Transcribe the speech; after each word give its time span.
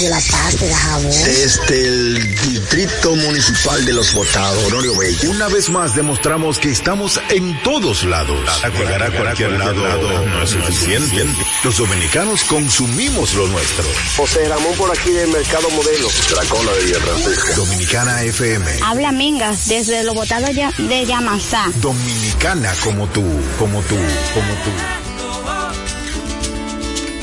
barrio 0.00 0.10
La 0.10 0.20
Paz 0.30 0.60
de 0.60 0.68
Dajabón. 0.68 1.10
Desde 1.10 1.86
el 1.86 2.36
Distrito 2.36 3.14
Municipal 3.16 3.84
de 3.84 3.92
Los 3.92 4.12
Botados, 4.14 4.64
Honorio 4.66 4.96
Bello. 4.96 5.30
Una 5.30 5.48
vez 5.48 5.68
más 5.68 5.94
demostramos 5.94 6.58
que 6.58 6.70
estamos 6.70 7.20
en 7.28 7.60
todos 7.62 8.04
lados. 8.04 8.38
Llegar 8.78 9.02
a 9.02 9.10
cualquier 9.10 9.52
lado 9.52 10.26
no 10.26 10.42
es 10.42 10.50
suficiente. 10.50 11.26
Los 11.64 11.76
dominicanos 11.78 12.44
consumimos 12.44 13.34
lo 13.34 13.46
nuestro. 13.48 13.84
José 14.16 14.48
Ramón 14.48 14.74
por 14.76 14.90
aquí 14.90 15.10
del 15.10 15.28
Mercado 15.30 15.68
Modelo. 15.70 16.08
La 16.36 16.44
cola 16.44 16.72
de 16.72 16.84
Villa 16.84 17.00
Francisca. 17.00 17.54
Dominicana 17.56 18.22
FM. 18.22 18.70
Habla 18.84 19.12
Mingas 19.12 19.68
desde 19.68 20.02
Los 20.04 20.14
Botados 20.14 20.50
de 20.54 21.06
Yamasá. 21.06 21.70
Dominicana 21.76 22.72
como 22.84 23.06
tú, 23.08 23.24
como 23.58 23.82
tú, 23.82 23.96
como 24.34 24.54
tú. 24.64 24.99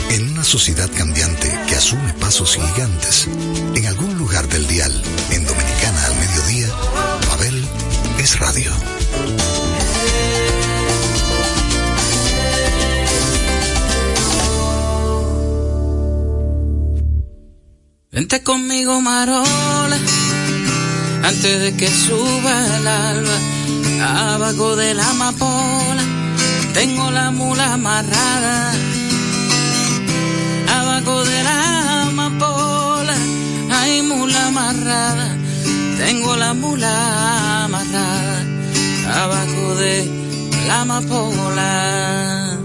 En 0.09 0.29
una 0.29 0.43
sociedad 0.43 0.89
cambiante 0.95 1.51
que 1.67 1.75
asume 1.75 2.13
pasos 2.13 2.55
gigantes, 2.55 3.27
en 3.75 3.85
algún 3.85 4.17
lugar 4.17 4.47
del 4.47 4.65
dial, 4.67 4.91
en 5.31 5.45
Dominicana 5.45 6.05
al 6.05 6.15
mediodía, 6.15 6.67
Babel 7.27 7.67
es 8.17 8.39
radio. 8.39 8.71
Vente 18.11 18.41
conmigo, 18.43 19.01
Marola, 19.01 19.99
antes 21.23 21.61
de 21.61 21.75
que 21.75 21.87
suba 21.87 22.77
el 22.77 22.87
alba, 22.87 24.33
abajo 24.33 24.75
de 24.75 24.93
la 24.93 25.09
amapola, 25.09 26.03
tengo 26.73 27.11
la 27.11 27.31
mula 27.31 27.73
amarrada 27.73 28.73
abajo 30.97 31.25
de 31.25 31.43
la 31.43 32.01
amapola 32.07 33.15
hay 33.69 34.01
mula 34.01 34.47
amarrada, 34.47 35.37
tengo 35.99 36.35
la 36.35 36.55
mula 36.55 37.65
amarrada 37.65 38.45
abajo 39.07 39.75
de 39.75 40.05
la 40.65 40.81
amapola. 40.81 42.59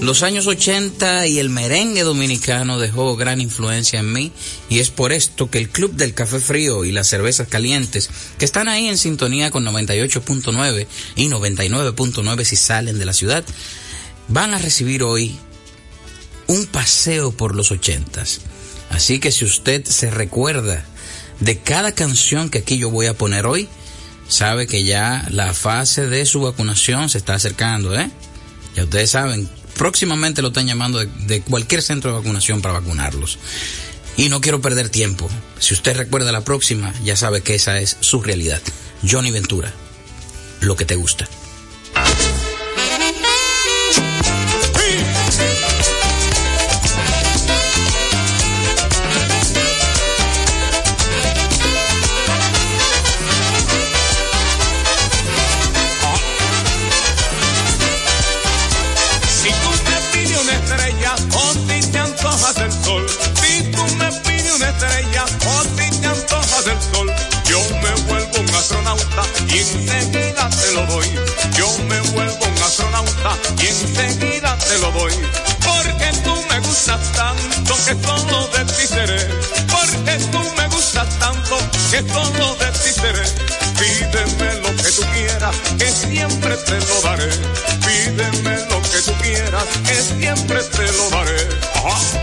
Los 0.00 0.24
años 0.24 0.48
80 0.48 1.28
y 1.28 1.38
el 1.38 1.50
merengue 1.50 2.02
dominicano 2.02 2.80
dejó 2.80 3.14
gran 3.14 3.40
influencia 3.40 4.00
en 4.00 4.12
mí 4.12 4.32
y 4.68 4.80
es 4.80 4.90
por 4.90 5.12
esto 5.12 5.48
que 5.48 5.58
el 5.58 5.68
Club 5.68 5.92
del 5.92 6.14
Café 6.14 6.40
Frío 6.40 6.84
y 6.84 6.90
las 6.90 7.06
Cervezas 7.06 7.46
Calientes, 7.46 8.10
que 8.38 8.44
están 8.44 8.66
ahí 8.66 8.88
en 8.88 8.98
sintonía 8.98 9.52
con 9.52 9.64
98.9 9.64 10.88
y 11.14 11.28
99.9 11.28 12.44
si 12.44 12.56
salen 12.56 12.98
de 12.98 13.04
la 13.04 13.12
ciudad, 13.12 13.44
van 14.26 14.52
a 14.52 14.58
recibir 14.58 15.04
hoy 15.04 15.38
un 16.52 16.66
paseo 16.66 17.32
por 17.32 17.54
los 17.54 17.70
ochentas. 17.70 18.40
Así 18.90 19.20
que 19.20 19.32
si 19.32 19.46
usted 19.46 19.84
se 19.86 20.10
recuerda 20.10 20.84
de 21.40 21.58
cada 21.58 21.92
canción 21.92 22.50
que 22.50 22.58
aquí 22.58 22.76
yo 22.76 22.90
voy 22.90 23.06
a 23.06 23.14
poner 23.14 23.46
hoy, 23.46 23.68
sabe 24.28 24.66
que 24.66 24.84
ya 24.84 25.26
la 25.30 25.54
fase 25.54 26.06
de 26.08 26.26
su 26.26 26.42
vacunación 26.42 27.08
se 27.08 27.16
está 27.18 27.34
acercando, 27.34 27.98
¿eh? 27.98 28.10
Ya 28.76 28.84
ustedes 28.84 29.10
saben, 29.10 29.48
próximamente 29.78 30.42
lo 30.42 30.48
están 30.48 30.66
llamando 30.66 30.98
de, 30.98 31.06
de 31.26 31.40
cualquier 31.40 31.80
centro 31.80 32.10
de 32.10 32.18
vacunación 32.18 32.60
para 32.60 32.74
vacunarlos. 32.74 33.38
Y 34.18 34.28
no 34.28 34.42
quiero 34.42 34.60
perder 34.60 34.90
tiempo. 34.90 35.30
Si 35.58 35.72
usted 35.72 35.96
recuerda 35.96 36.32
la 36.32 36.44
próxima, 36.44 36.92
ya 37.02 37.16
sabe 37.16 37.40
que 37.40 37.54
esa 37.54 37.80
es 37.80 37.96
su 38.00 38.20
realidad. 38.20 38.60
Johnny 39.08 39.30
Ventura, 39.30 39.72
lo 40.60 40.76
que 40.76 40.84
te 40.84 40.96
gusta. 40.96 41.26
Porque 75.10 76.12
tú 76.22 76.34
me 76.48 76.60
gustas 76.60 77.00
tanto 77.12 77.74
que 77.84 77.94
todo 77.96 78.48
de 78.48 78.64
ti 78.72 78.86
seré. 78.86 79.26
Porque 79.66 80.18
tú 80.30 80.38
me 80.56 80.68
gustas 80.68 81.08
tanto 81.18 81.58
que 81.90 82.02
todo 82.04 82.54
de 82.56 82.70
ti 82.70 82.92
seré. 82.92 83.24
Pídeme 83.78 84.54
lo 84.60 84.76
que 84.76 84.90
tú 84.92 85.02
quieras, 85.12 85.56
que 85.78 85.90
siempre 85.90 86.56
te 86.56 86.78
lo 86.78 87.00
daré. 87.02 87.30
Pídeme 87.84 88.56
lo 88.70 88.80
que 88.82 89.02
tú 89.04 89.12
quieras, 89.22 89.64
que 89.86 89.94
siempre 89.94 90.62
te 90.62 90.92
lo 90.92 91.10
daré. 91.10 91.48
Ajá. 91.74 92.21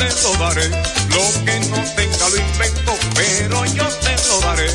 Te 0.00 0.22
lo 0.22 0.32
daré. 0.38 0.68
Lo 1.10 1.44
que 1.44 1.60
no 1.68 1.84
tenga 1.94 2.28
lo 2.30 2.36
invento, 2.36 2.92
pero 3.14 3.64
yo 3.66 3.86
te 3.86 4.16
lo 4.28 4.40
daré. 4.40 4.68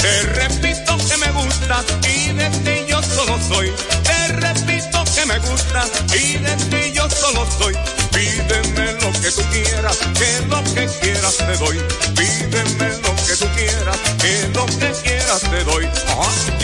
Te 0.00 0.22
repito 0.22 0.96
que 0.96 1.16
me 1.18 1.30
gustas 1.32 1.84
y 2.08 2.32
de 2.32 2.48
ti 2.64 2.86
yo 2.88 3.02
solo 3.02 3.38
soy. 3.48 3.70
Te 4.04 4.28
repito 4.28 5.04
que 5.14 5.26
me 5.26 5.38
gustas 5.38 5.90
y 6.14 6.38
de 6.38 6.56
ti 6.70 6.92
yo 6.94 7.08
solo 7.10 7.46
soy. 7.58 7.74
Pídeme 8.10 8.92
lo 8.92 9.12
que 9.20 9.30
tú 9.30 9.42
quieras, 9.52 9.98
que 10.18 10.46
lo 10.48 10.64
que 10.74 10.86
quieras 11.00 11.36
te 11.36 11.56
doy. 11.58 11.78
Pídeme 12.16 12.88
lo 13.02 13.14
que 13.26 13.36
tú 13.36 13.46
quieras, 13.56 13.98
que 14.18 14.48
lo 14.54 14.66
que 14.66 14.92
quieras 15.02 15.40
te 15.42 15.64
doy. 15.64 15.84
Ajá. 15.84 16.59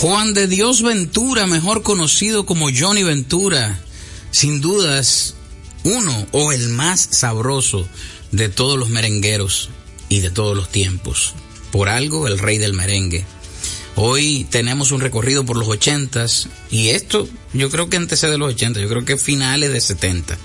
Juan 0.00 0.32
de 0.32 0.46
Dios 0.46 0.82
Ventura, 0.82 1.48
mejor 1.48 1.82
conocido 1.82 2.46
como 2.46 2.68
Johnny 2.72 3.02
Ventura, 3.02 3.80
sin 4.30 4.60
dudas 4.60 5.34
uno 5.82 6.26
o 6.30 6.52
el 6.52 6.68
más 6.68 7.08
sabroso 7.10 7.88
de 8.30 8.48
todos 8.48 8.78
los 8.78 8.90
merengueros 8.90 9.70
y 10.08 10.20
de 10.20 10.30
todos 10.30 10.56
los 10.56 10.70
tiempos. 10.70 11.34
Por 11.72 11.88
algo, 11.88 12.28
el 12.28 12.38
rey 12.38 12.58
del 12.58 12.74
merengue. 12.74 13.24
Hoy 13.96 14.46
tenemos 14.48 14.92
un 14.92 15.00
recorrido 15.00 15.44
por 15.44 15.56
los 15.56 15.66
ochentas 15.66 16.48
y 16.70 16.90
esto 16.90 17.28
yo 17.52 17.68
creo 17.68 17.90
que 17.90 17.96
antecede 17.96 18.30
de 18.30 18.38
los 18.38 18.54
ochenta, 18.54 18.78
yo 18.78 18.88
creo 18.88 19.04
que 19.04 19.16
finales 19.16 19.72
de 19.72 19.80
setenta 19.80 20.38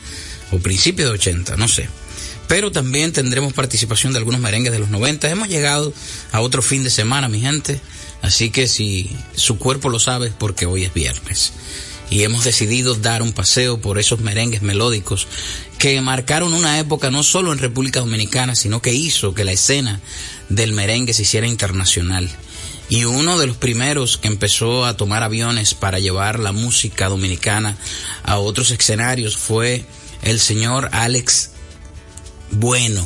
o 0.51 0.57
principios 0.57 1.09
de 1.09 1.15
ochenta, 1.15 1.57
no 1.57 1.67
sé. 1.67 1.87
Pero 2.47 2.71
también 2.71 3.13
tendremos 3.13 3.53
participación 3.53 4.13
de 4.13 4.19
algunos 4.19 4.41
merengues 4.41 4.71
de 4.71 4.79
los 4.79 4.89
noventa. 4.89 5.29
Hemos 5.29 5.47
llegado 5.47 5.93
a 6.31 6.41
otro 6.41 6.63
fin 6.63 6.83
de 6.83 6.89
semana, 6.89 7.29
mi 7.29 7.39
gente. 7.39 7.79
Así 8.23 8.51
que 8.51 8.67
si 8.67 9.15
su 9.35 9.59
cuerpo 9.59 9.89
lo 9.89 9.99
sabe 9.99 10.27
es 10.27 10.33
porque 10.33 10.65
hoy 10.65 10.85
es 10.85 10.93
viernes. 10.93 11.51
Y 12.09 12.23
hemos 12.23 12.45
decidido 12.45 12.95
dar 12.95 13.21
un 13.21 13.33
paseo 13.33 13.81
por 13.81 13.99
esos 13.99 14.21
merengues 14.21 14.61
melódicos 14.61 15.27
que 15.77 15.99
marcaron 15.99 16.53
una 16.53 16.79
época 16.79 17.11
no 17.11 17.21
solo 17.21 17.51
en 17.51 17.59
República 17.59 17.99
Dominicana, 17.99 18.55
sino 18.55 18.81
que 18.81 18.93
hizo 18.93 19.33
que 19.33 19.43
la 19.43 19.51
escena 19.51 19.99
del 20.47 20.71
merengue 20.71 21.13
se 21.13 21.23
hiciera 21.23 21.47
internacional. 21.47 22.29
Y 22.87 23.03
uno 23.03 23.37
de 23.37 23.47
los 23.47 23.57
primeros 23.57 24.17
que 24.17 24.29
empezó 24.29 24.85
a 24.85 24.95
tomar 24.95 25.21
aviones 25.21 25.73
para 25.73 25.99
llevar 25.99 26.39
la 26.39 26.53
música 26.53 27.09
dominicana 27.09 27.77
a 28.23 28.37
otros 28.37 28.71
escenarios 28.71 29.35
fue 29.35 29.83
el 30.21 30.39
señor 30.39 30.89
Alex 30.93 31.51
Bueno, 32.51 33.05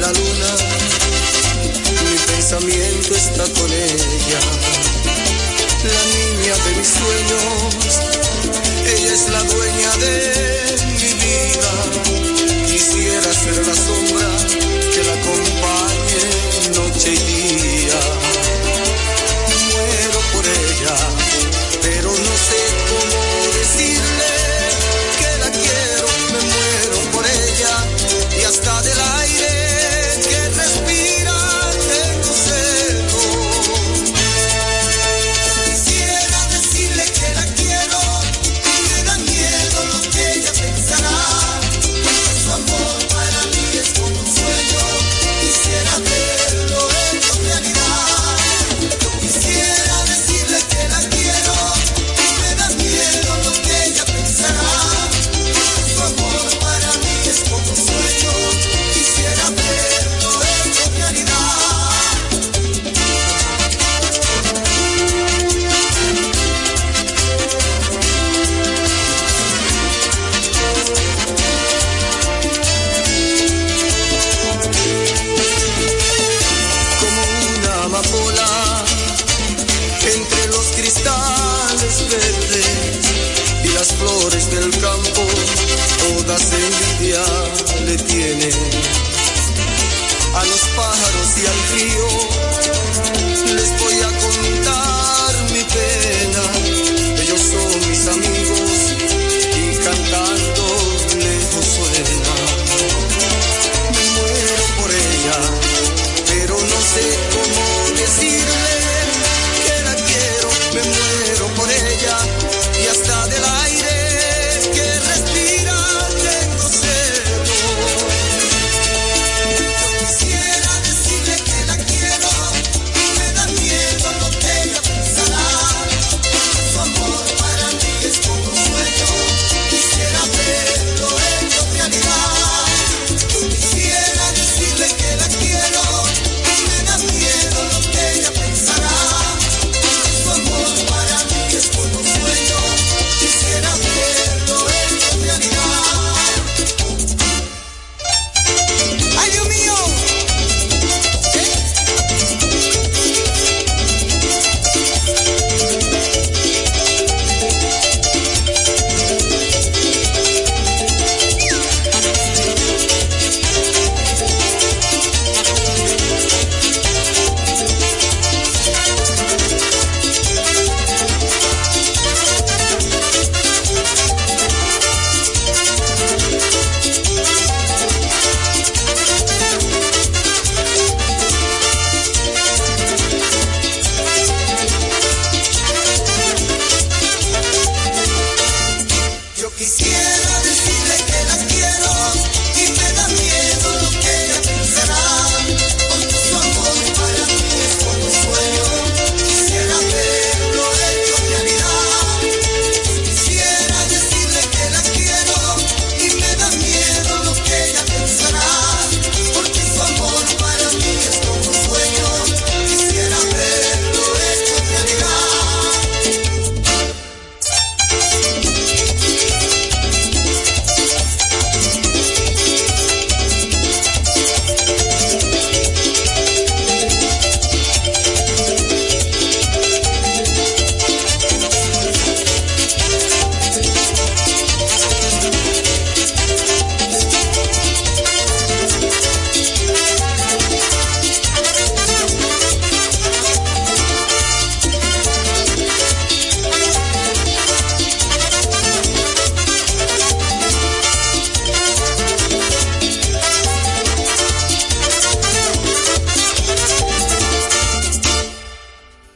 La 0.00 0.08
luna, 0.12 0.50
mi 2.10 2.16
pensamiento 2.32 3.14
está 3.14 3.44
con 3.60 3.70
ella, 3.70 4.40
la 5.84 6.02
niña 6.16 6.54
de 6.64 6.70
mis 6.78 6.88
sueños, 6.88 8.00
ella 8.86 9.12
es 9.12 9.28
la 9.28 9.42
dueña 9.42 9.96
de 9.96 10.16
mi 10.96 11.12
vida, 11.22 12.19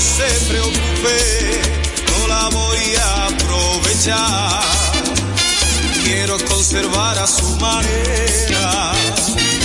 se 0.00 0.28
preocupe, 0.48 1.60
no 2.10 2.28
la 2.28 2.48
voy 2.48 2.94
a 2.96 3.26
aprovechar. 3.26 4.62
Quiero 6.04 6.38
conservar 6.46 7.18
a 7.18 7.26
su 7.26 7.56
manera, 7.56 8.92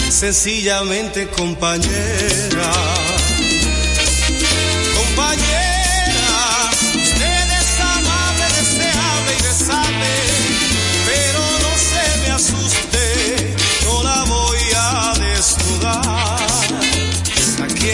sencillamente 0.09 1.29
compañera. 1.29 2.71
Compañera, 4.97 5.62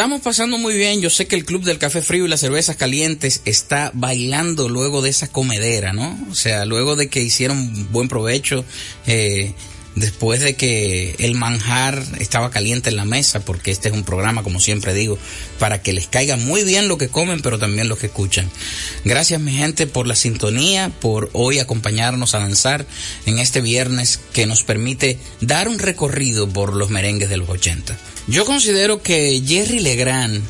Estamos 0.00 0.22
pasando 0.22 0.56
muy 0.56 0.78
bien. 0.78 1.02
Yo 1.02 1.10
sé 1.10 1.26
que 1.26 1.36
el 1.36 1.44
Club 1.44 1.62
del 1.62 1.76
Café 1.76 2.00
Frío 2.00 2.24
y 2.24 2.28
las 2.28 2.40
Cervezas 2.40 2.74
Calientes 2.74 3.42
está 3.44 3.90
bailando 3.92 4.70
luego 4.70 5.02
de 5.02 5.10
esa 5.10 5.28
comedera, 5.28 5.92
¿no? 5.92 6.18
O 6.30 6.34
sea, 6.34 6.64
luego 6.64 6.96
de 6.96 7.10
que 7.10 7.20
hicieron 7.20 7.92
buen 7.92 8.08
provecho, 8.08 8.64
eh, 9.06 9.52
después 9.94 10.40
de 10.40 10.54
que 10.54 11.16
el 11.18 11.34
manjar 11.34 12.02
estaba 12.18 12.50
caliente 12.50 12.90
en 12.90 12.96
la 12.96 13.04
mesa, 13.04 13.40
porque 13.40 13.70
este 13.70 13.88
es 13.88 13.94
un 13.94 14.04
programa, 14.04 14.42
como 14.42 14.60
siempre 14.60 14.94
digo, 14.94 15.18
para 15.58 15.82
que 15.82 15.92
les 15.92 16.06
caiga 16.06 16.36
muy 16.36 16.64
bien 16.64 16.88
lo 16.88 16.98
que 16.98 17.08
comen, 17.08 17.40
pero 17.42 17.58
también 17.58 17.88
lo 17.88 17.98
que 17.98 18.06
escuchan. 18.06 18.50
Gracias, 19.04 19.40
mi 19.40 19.52
gente, 19.52 19.86
por 19.86 20.06
la 20.06 20.14
sintonía, 20.14 20.90
por 21.00 21.30
hoy 21.32 21.58
acompañarnos 21.58 22.34
a 22.34 22.40
danzar 22.40 22.86
en 23.26 23.38
este 23.38 23.60
viernes 23.60 24.20
que 24.32 24.46
nos 24.46 24.62
permite 24.62 25.18
dar 25.40 25.68
un 25.68 25.78
recorrido 25.78 26.48
por 26.48 26.74
los 26.74 26.90
merengues 26.90 27.28
de 27.28 27.36
los 27.36 27.48
80. 27.48 27.98
Yo 28.26 28.44
considero 28.44 29.02
que 29.02 29.42
Jerry 29.44 29.80
Legrand 29.80 30.42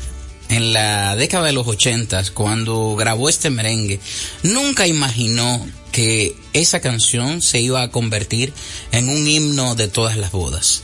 en 0.51 0.73
la 0.73 1.15
década 1.15 1.45
de 1.45 1.53
los 1.53 1.65
ochentas, 1.65 2.29
cuando 2.29 2.95
grabó 2.97 3.29
este 3.29 3.49
merengue, 3.49 4.01
nunca 4.43 4.85
imaginó 4.85 5.65
que 5.93 6.35
esa 6.51 6.81
canción 6.81 7.41
se 7.41 7.61
iba 7.61 7.81
a 7.81 7.89
convertir 7.89 8.53
en 8.91 9.07
un 9.07 9.25
himno 9.25 9.75
de 9.75 9.87
todas 9.87 10.17
las 10.17 10.31
bodas. 10.31 10.83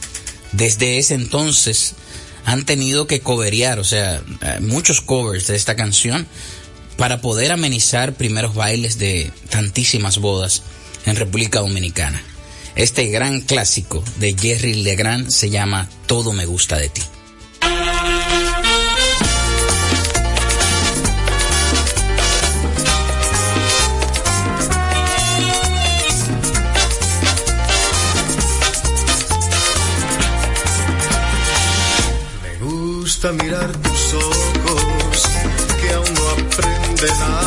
Desde 0.54 0.98
ese 0.98 1.16
entonces 1.16 1.96
han 2.46 2.66
tenido 2.66 3.08
que 3.08 3.20
coverear, 3.20 3.80
o 3.80 3.84
sea, 3.84 4.22
eh, 4.42 4.60
muchos 4.62 5.02
covers 5.02 5.48
de 5.48 5.58
esta 5.58 5.76
canción 5.76 6.28
para 6.96 7.20
poder 7.20 7.52
amenizar 7.52 8.14
primeros 8.14 8.56
bailes 8.56 8.98
de 8.98 9.34
tantísimas 9.50 10.20
bodas 10.20 10.64
en 11.06 11.18
República 11.18 11.60
Dominicana. 11.60 12.24
Este 12.76 13.08
gran 13.08 13.42
clásico 13.42 14.02
de 14.18 14.34
Jerry 14.34 14.76
Legrand 14.76 15.30
se 15.30 15.50
llama 15.50 15.90
Todo 16.06 16.32
me 16.32 16.46
gusta 16.46 16.78
de 16.78 16.88
ti. 16.88 17.02
Gusta 33.20 33.32
mirar 33.44 33.72
tus 33.78 34.14
ojos 34.14 35.24
que 35.82 35.92
aún 35.92 36.14
no 36.14 36.30
aprenden 36.30 37.16
a 37.24 37.47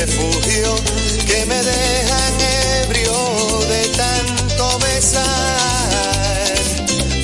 Refugio 0.00 0.74
que 1.26 1.46
me 1.46 1.62
dejan 1.62 2.34
ebrio 2.82 3.16
de 3.72 3.82
tanto 4.02 4.78
besar. 4.78 6.54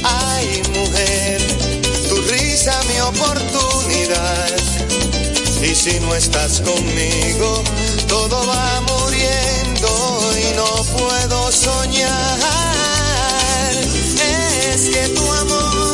Ay, 0.02 0.62
mujer, 0.74 1.40
tu 2.08 2.16
risa 2.32 2.74
mi 2.88 2.98
oportunidad. 3.00 4.56
Y 5.62 5.74
si 5.74 6.00
no 6.00 6.14
estás 6.14 6.60
conmigo, 6.60 7.62
todo 8.08 8.46
va 8.46 8.80
muriendo 8.92 9.90
y 10.44 10.56
no 10.56 10.70
puedo 10.98 11.52
soñar. 11.52 12.38
Es 14.72 14.82
que 14.92 15.08
tu 15.16 15.32
amor 15.32 15.91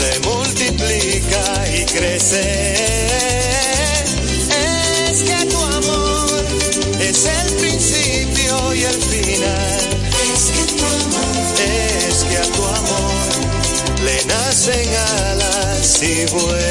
se 0.00 0.20
multiplica 0.20 1.44
y 1.74 1.84
crece. 1.84 2.74
Es 5.10 5.22
que 5.22 5.46
tu 5.46 5.58
amor 5.58 6.44
es 7.00 7.26
el 7.26 7.56
principio 7.56 8.74
y 8.74 8.84
el 8.84 9.00
final. 9.12 9.80
Es 10.32 10.42
que 10.54 10.64
tu 10.78 10.84
amor, 10.84 11.36
es 12.08 12.24
que 12.24 12.36
a 12.38 12.46
tu 12.56 12.64
amor 12.64 14.04
le 14.04 14.24
nacen 14.24 14.88
alas 15.28 16.02
y 16.02 16.24
vuela 16.32 16.69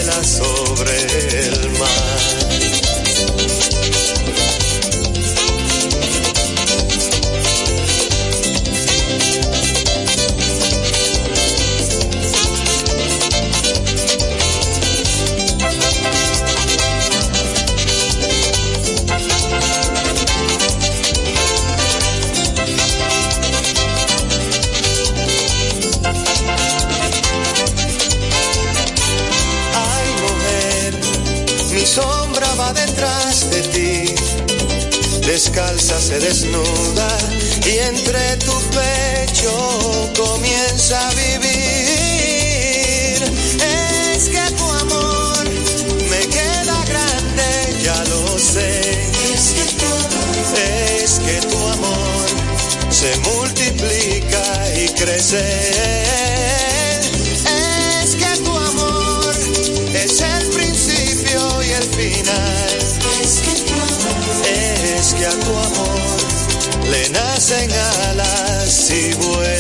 va 32.70 32.74
detrás 32.74 33.50
de 33.50 33.62
ti. 33.62 34.16
Descalza 35.26 36.00
se 36.02 36.20
desnuda 36.20 37.08
y 37.66 37.78
entre 37.78 38.38
tu 38.38 38.54
pecho 38.78 40.12
comienza 40.18 41.08
a 41.08 41.12
vivir. 41.12 41.50
Es 44.16 44.30
que 44.30 44.52
tu 44.58 44.66
amor 44.86 45.44
me 46.10 46.20
queda 46.36 46.78
grande, 46.92 47.50
ya 47.84 48.04
lo 48.06 48.40
sé. 48.40 48.82
Es 49.34 49.44
que 49.56 49.66
tu 49.80 49.86
amor, 49.86 50.36
es 51.04 51.20
que 51.20 51.38
tu 51.48 51.58
amor 51.58 52.26
se 52.90 53.16
multiplica 53.30 54.44
y 54.76 54.90
crece. 54.90 55.79
Nacen 67.40 67.72
alas 67.72 68.92
y 68.92 69.14
vuela 69.14 69.59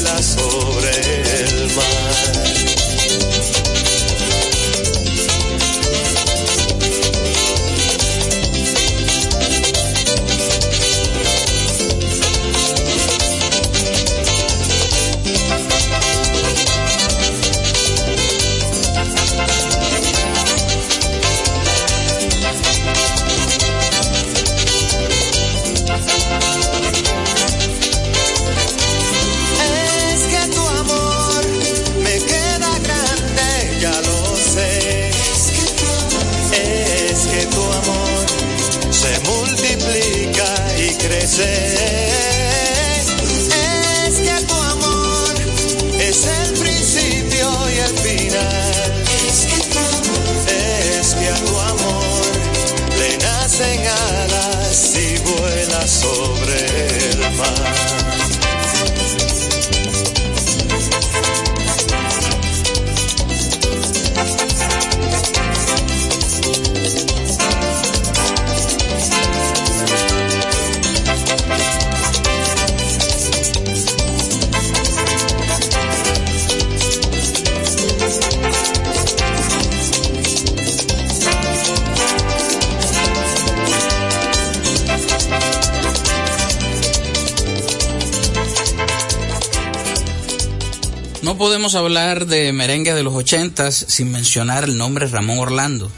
No 91.30 91.38
podemos 91.38 91.76
hablar 91.76 92.26
de 92.26 92.52
merengue 92.54 92.96
de 92.96 93.04
los 93.04 93.13
ochentas 93.13 93.86
sin 93.88 94.12
mencionar 94.12 94.63
el 94.63 94.80
nombre 94.80 95.06
Ramón 95.06 95.38
Orlando, 95.38 95.92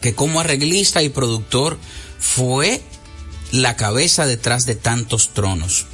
que 0.00 0.14
como 0.14 0.40
arreglista 0.40 1.02
y 1.02 1.10
productor 1.10 1.78
fue 2.18 2.80
la 3.52 3.76
cabeza 3.76 4.24
detrás 4.24 4.64
de 4.64 4.76
tantos 4.76 5.34
tronos. 5.34 5.84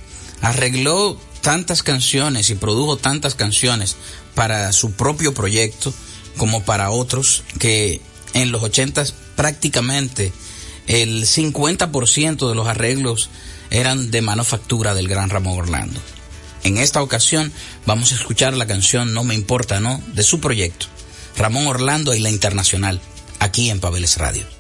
Arregló 0.40 1.20
tantas 1.40 1.82
canciones 1.82 2.48
y 2.50 2.54
produjo 2.54 2.96
tantas 2.96 3.34
canciones 3.34 3.96
para 4.36 4.70
su 4.70 4.92
propio 4.92 5.34
proyecto 5.34 5.92
como 6.36 6.62
para 6.62 6.90
otros 6.90 7.42
que 7.58 8.00
en 8.34 8.52
los 8.52 8.62
ochentas 8.62 9.14
prácticamente 9.34 10.32
el 10.86 11.24
50% 11.24 12.48
de 12.48 12.54
los 12.54 12.68
arreglos 12.68 13.30
eran 13.70 14.12
de 14.12 14.22
manufactura 14.22 14.94
del 14.94 15.08
gran 15.08 15.28
Ramón 15.28 15.58
Orlando. 15.58 16.00
En 16.66 16.78
esta 16.78 17.00
ocasión 17.00 17.52
vamos 17.86 18.10
a 18.10 18.16
escuchar 18.16 18.54
la 18.54 18.66
canción 18.66 19.14
No 19.14 19.22
me 19.22 19.36
importa, 19.36 19.78
¿no? 19.78 20.02
de 20.14 20.24
su 20.24 20.40
proyecto, 20.40 20.86
Ramón 21.36 21.68
Orlando 21.68 22.12
y 22.12 22.18
la 22.18 22.28
Internacional, 22.28 23.00
aquí 23.38 23.70
en 23.70 23.78
Pabeles 23.78 24.18
Radio. 24.18 24.55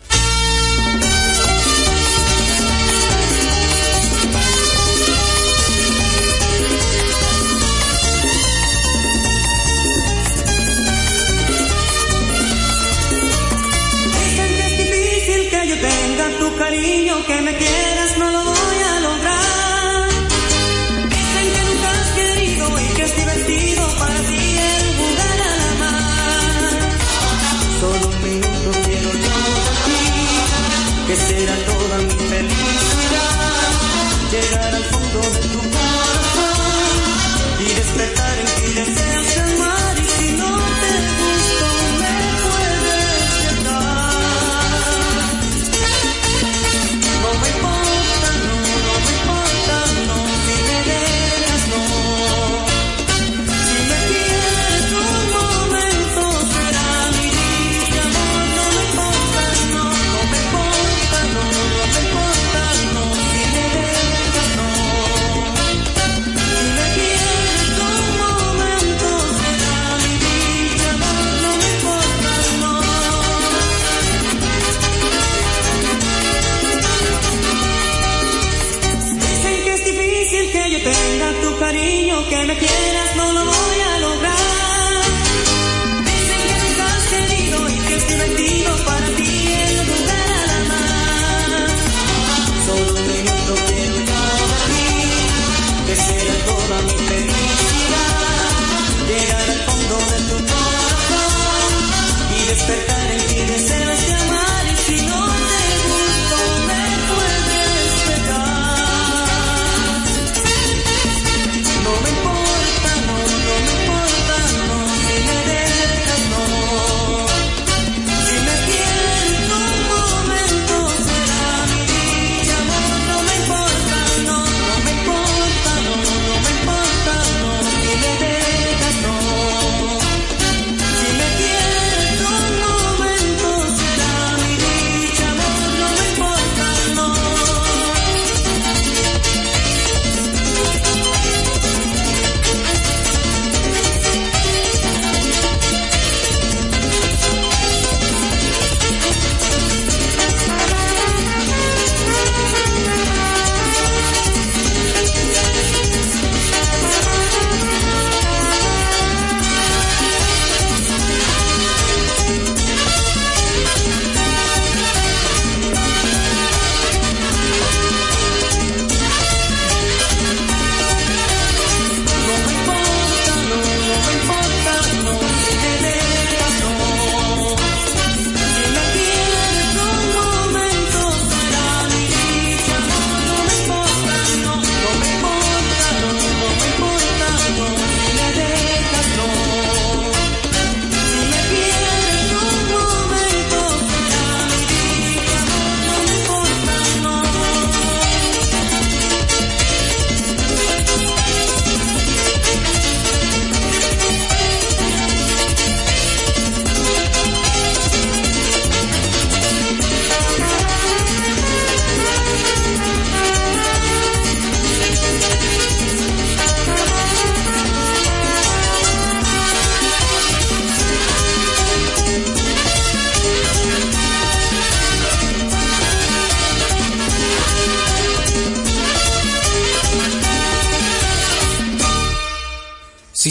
again. 82.56 82.85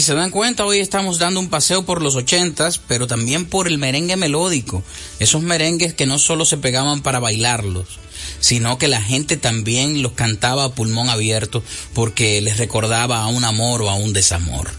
se 0.06 0.14
dan 0.14 0.30
cuenta, 0.30 0.64
hoy 0.64 0.78
estamos 0.78 1.18
dando 1.18 1.40
un 1.40 1.48
paseo 1.48 1.84
por 1.84 2.00
los 2.00 2.14
ochentas, 2.14 2.78
pero 2.78 3.08
también 3.08 3.44
por 3.44 3.66
el 3.66 3.76
merengue 3.76 4.14
melódico. 4.14 4.84
Esos 5.18 5.42
merengues 5.42 5.94
que 5.94 6.06
no 6.06 6.20
solo 6.20 6.44
se 6.44 6.58
pegaban 6.58 7.02
para 7.02 7.18
bailarlos, 7.18 7.98
sino 8.38 8.78
que 8.78 8.86
la 8.86 9.02
gente 9.02 9.36
también 9.36 10.02
los 10.02 10.12
cantaba 10.12 10.62
a 10.62 10.68
pulmón 10.72 11.08
abierto 11.08 11.60
porque 11.92 12.40
les 12.40 12.56
recordaba 12.56 13.22
a 13.22 13.26
un 13.26 13.42
amor 13.42 13.82
o 13.82 13.90
a 13.90 13.96
un 13.96 14.12
desamor. 14.12 14.70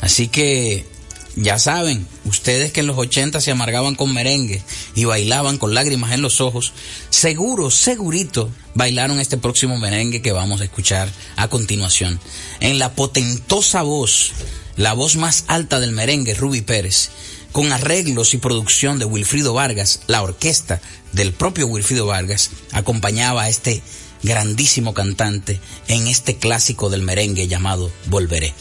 Así 0.00 0.28
que 0.28 0.86
ya 1.34 1.58
saben, 1.58 2.06
ustedes 2.24 2.70
que 2.72 2.80
en 2.80 2.86
los 2.86 2.98
80 2.98 3.40
se 3.40 3.50
amargaban 3.50 3.96
con 3.96 4.14
merengue 4.14 4.62
y 4.94 5.06
bailaban 5.06 5.58
con 5.58 5.74
lágrimas 5.74 6.12
en 6.12 6.22
los 6.22 6.40
ojos, 6.40 6.72
seguro, 7.10 7.72
segurito, 7.72 8.48
bailaron 8.74 9.18
este 9.18 9.38
próximo 9.38 9.76
merengue 9.76 10.22
que 10.22 10.30
vamos 10.30 10.60
a 10.60 10.64
escuchar 10.64 11.08
a 11.34 11.48
continuación. 11.48 12.20
En 12.60 12.78
la 12.78 12.92
potentosa 12.92 13.82
voz 13.82 14.32
la 14.78 14.94
voz 14.94 15.16
más 15.16 15.44
alta 15.48 15.80
del 15.80 15.92
merengue 15.92 16.34
Ruby 16.34 16.62
Pérez, 16.62 17.10
con 17.52 17.72
arreglos 17.72 18.32
y 18.32 18.38
producción 18.38 18.98
de 18.98 19.04
Wilfrido 19.04 19.52
Vargas, 19.52 20.00
la 20.06 20.22
orquesta 20.22 20.80
del 21.12 21.32
propio 21.32 21.66
Wilfrido 21.66 22.06
Vargas 22.06 22.50
acompañaba 22.72 23.42
a 23.42 23.48
este 23.48 23.82
grandísimo 24.22 24.94
cantante 24.94 25.60
en 25.88 26.06
este 26.06 26.36
clásico 26.36 26.90
del 26.90 27.02
merengue 27.02 27.48
llamado 27.48 27.90
Volveré. 28.06 28.54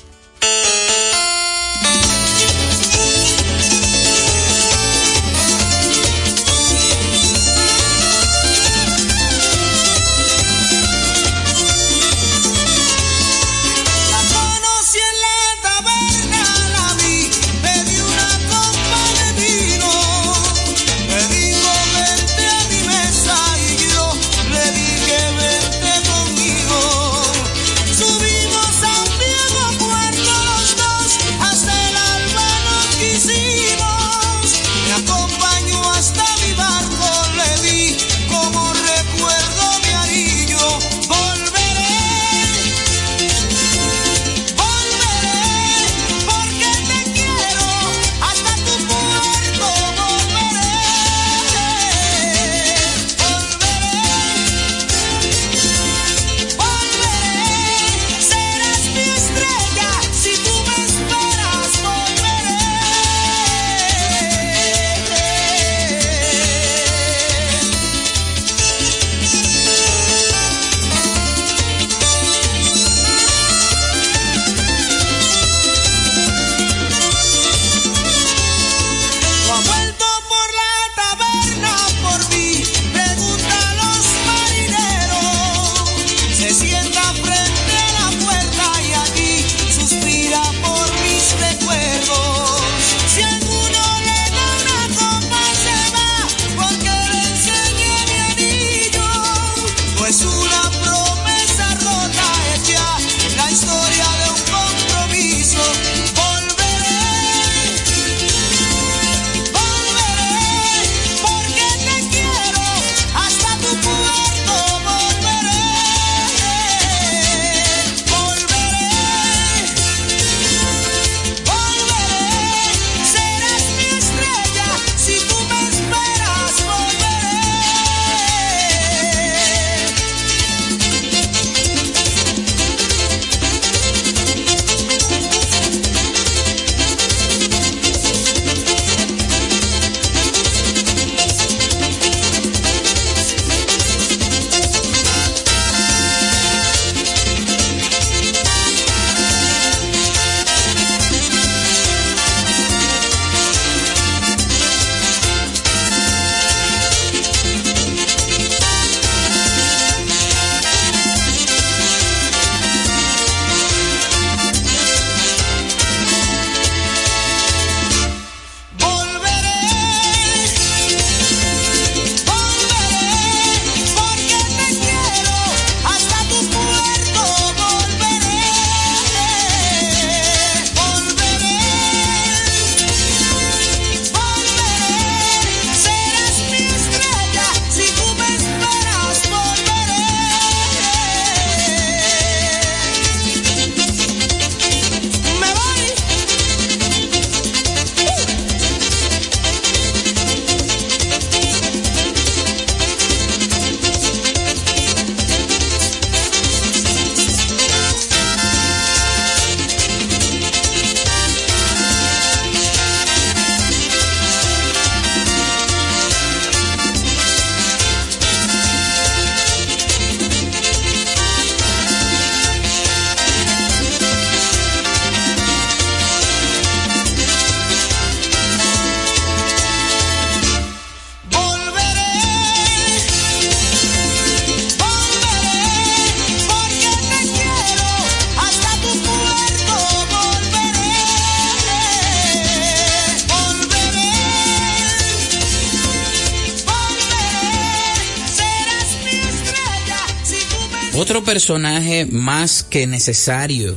Personaje 251.38 252.08
más 252.08 252.64
que 252.64 252.88
necesario 252.88 253.76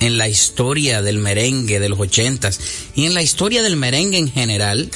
en 0.00 0.18
la 0.18 0.28
historia 0.28 1.02
del 1.02 1.18
merengue 1.18 1.78
de 1.78 1.88
los 1.88 2.00
ochentas 2.00 2.58
y 2.96 3.06
en 3.06 3.14
la 3.14 3.22
historia 3.22 3.62
del 3.62 3.76
merengue 3.76 4.18
en 4.18 4.28
general 4.28 4.90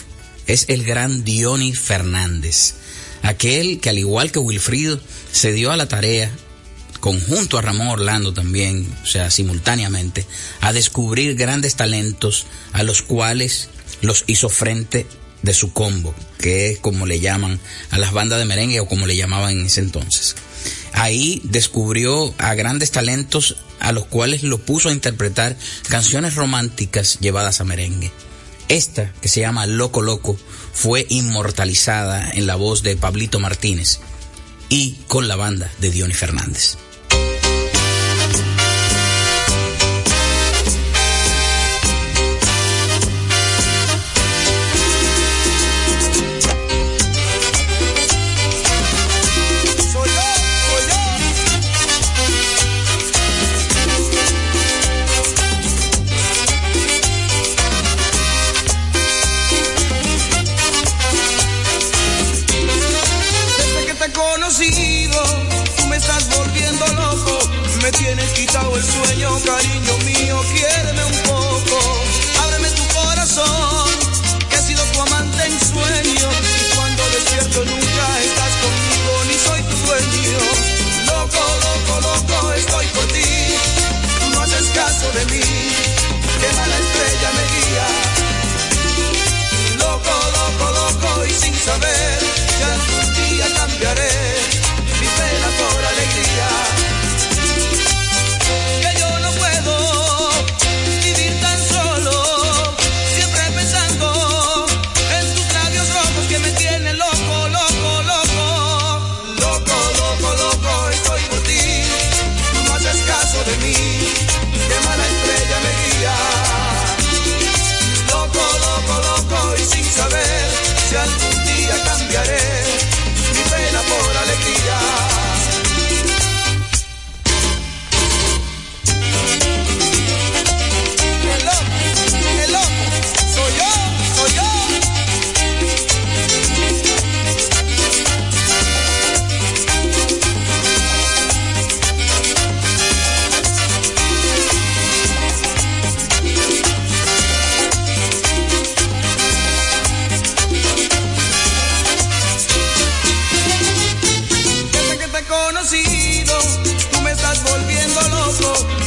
es 0.49 0.65
el 0.71 0.83
gran 0.83 1.23
Diony 1.23 1.73
Fernández. 1.75 2.75
Aquel 3.23 3.79
que 3.79 3.91
al 3.91 3.99
igual 3.99 4.33
que 4.33 4.41
Wilfrido 4.41 5.01
se 5.31 5.53
dio 5.53 5.71
a 5.71 5.77
la 5.77 5.87
tarea 5.87 6.33
conjunto 6.99 7.59
a 7.59 7.63
Ramón 7.63 7.87
Orlando 7.87 8.35
también, 8.35 8.93
o 9.05 9.07
sea, 9.07 9.31
simultáneamente, 9.31 10.27
a 10.61 10.73
descubrir 10.73 11.37
grandes 11.37 11.77
talentos 11.77 12.47
a 12.73 12.83
los 12.83 13.03
cuales 13.03 13.69
los 14.01 14.25
hizo 14.27 14.49
frente 14.49 15.07
de 15.43 15.55
su 15.55 15.73
combo, 15.73 16.13
que 16.41 16.73
es 16.73 16.81
como 16.81 17.07
le 17.07 17.21
llaman 17.21 17.61
a 17.91 17.99
las 17.99 18.13
bandas 18.13 18.41
de 18.41 18.47
merengue 18.47 18.81
o 18.81 18.89
como 18.89 19.07
le 19.07 19.15
llamaban 19.15 19.53
en 19.53 19.67
ese 19.67 19.79
entonces. 19.79 20.35
Ahí 20.99 21.41
descubrió 21.45 22.35
a 22.39 22.55
grandes 22.55 22.91
talentos 22.91 23.57
a 23.79 23.93
los 23.93 24.07
cuales 24.07 24.43
lo 24.43 24.59
puso 24.59 24.89
a 24.89 24.93
interpretar 24.93 25.57
canciones 25.89 26.35
románticas 26.35 27.19
llevadas 27.21 27.61
a 27.61 27.65
merengue. 27.65 28.11
Esta, 28.67 29.13
que 29.23 29.29
se 29.29 29.41
llama 29.41 29.67
Loco 29.67 30.03
Loco, 30.03 30.37
fue 30.73 31.07
inmortalizada 31.09 32.29
en 32.33 32.49
la 32.49 32.57
voz 32.57 32.83
de 32.83 32.97
Pablito 32.97 33.39
Martínez 33.39 34.01
y 34.69 34.97
con 35.07 35.29
la 35.29 35.37
banda 35.37 35.71
de 35.79 35.93
Diony 35.93 36.15
Fernández. 36.15 36.79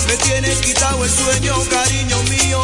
Me 0.07 0.17
tienes 0.17 0.59
quitado 0.59 1.03
el 1.03 1.09
sueño, 1.09 1.55
cariño 1.69 2.21
mío, 2.23 2.61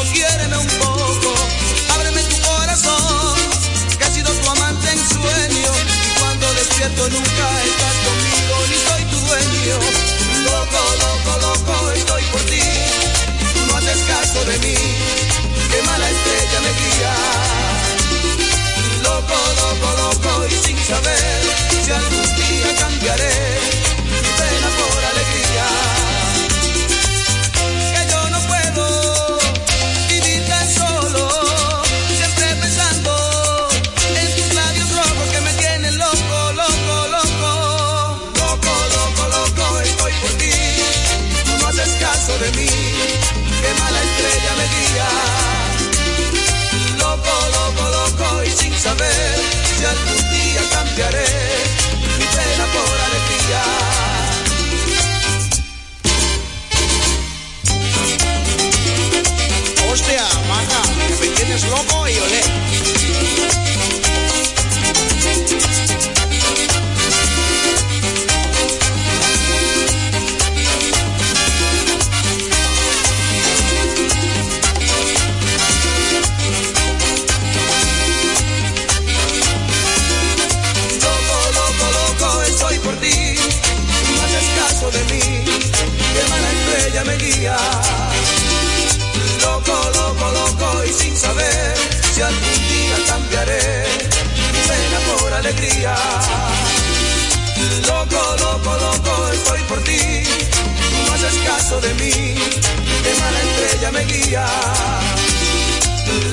guía. 104.28 104.48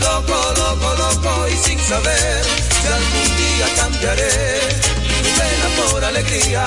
Loco, 0.00 0.54
loco, 0.56 0.94
loco 0.98 1.48
y 1.48 1.56
sin 1.56 1.78
saber 1.78 2.44
algún 2.86 3.36
día 3.36 3.66
cambiaré 3.76 4.84
alegría. 6.04 6.66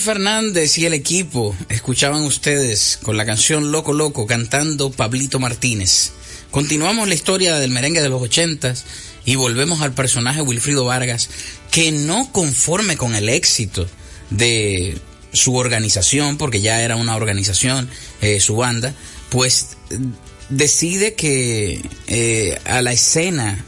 Fernández 0.00 0.78
y 0.78 0.86
el 0.86 0.94
equipo 0.94 1.54
escuchaban 1.68 2.22
ustedes 2.22 2.98
con 3.02 3.16
la 3.16 3.24
canción 3.24 3.70
Loco 3.70 3.92
Loco 3.92 4.26
cantando 4.26 4.90
Pablito 4.90 5.38
Martínez. 5.38 6.12
Continuamos 6.50 7.08
la 7.08 7.14
historia 7.14 7.58
del 7.58 7.70
merengue 7.70 8.02
de 8.02 8.08
los 8.08 8.20
ochentas 8.20 8.84
y 9.24 9.36
volvemos 9.36 9.80
al 9.80 9.92
personaje 9.92 10.42
Wilfrido 10.42 10.84
Vargas, 10.84 11.30
que 11.70 11.92
no 11.92 12.30
conforme 12.32 12.96
con 12.96 13.14
el 13.14 13.28
éxito 13.28 13.86
de 14.36 14.98
su 15.32 15.56
organización, 15.56 16.36
porque 16.36 16.60
ya 16.60 16.82
era 16.82 16.96
una 16.96 17.16
organización, 17.16 17.88
eh, 18.20 18.40
su 18.40 18.56
banda, 18.56 18.94
pues 19.30 19.76
decide 20.48 21.14
que 21.14 21.82
eh, 22.06 22.60
a 22.64 22.82
la 22.82 22.92
escena 22.92 23.64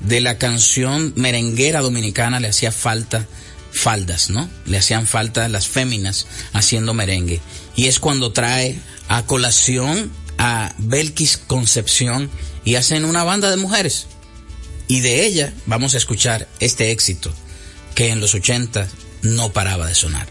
de 0.00 0.20
la 0.20 0.38
canción 0.38 1.12
merenguera 1.16 1.80
dominicana 1.80 2.40
le 2.40 2.48
hacía 2.48 2.72
falta 2.72 3.26
faldas, 3.72 4.30
¿no? 4.30 4.48
Le 4.66 4.78
hacían 4.78 5.06
falta 5.06 5.48
las 5.48 5.68
féminas 5.68 6.26
haciendo 6.52 6.92
merengue. 6.94 7.40
Y 7.76 7.86
es 7.86 8.00
cuando 8.00 8.32
trae 8.32 8.78
a 9.08 9.24
colación 9.26 10.10
a 10.38 10.74
Belkis 10.78 11.36
Concepción 11.36 12.30
y 12.64 12.74
hacen 12.74 13.04
una 13.04 13.24
banda 13.24 13.50
de 13.50 13.56
mujeres. 13.56 14.06
Y 14.88 15.00
de 15.00 15.24
ella 15.24 15.52
vamos 15.66 15.94
a 15.94 15.98
escuchar 15.98 16.48
este 16.58 16.90
éxito 16.90 17.32
que 17.94 18.08
en 18.08 18.20
los 18.20 18.34
80 18.34 18.88
no 19.22 19.52
paraba 19.52 19.86
de 19.86 19.94
sonar. 19.94 20.26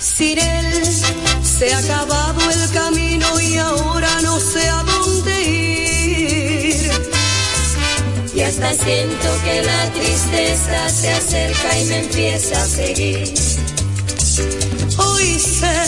Sin 0.00 0.38
él 0.38 0.84
se 1.42 1.72
ha 1.72 1.78
acabado 1.78 2.50
el 2.50 2.70
camino 2.70 3.40
y 3.40 3.56
ahora 3.58 4.20
no 4.22 4.38
sé 4.38 4.68
a 4.68 4.82
dónde 4.82 5.42
ir. 5.42 6.90
Y 8.34 8.40
hasta 8.40 8.72
siento 8.72 9.28
que 9.44 9.62
la 9.62 9.90
tristeza 9.92 10.88
se 10.88 11.10
acerca 11.10 11.78
y 11.78 11.84
me 11.84 11.98
empieza 11.98 12.62
a 12.62 12.66
seguir. 12.66 13.32
Hoy 14.98 15.38
sé 15.38 15.82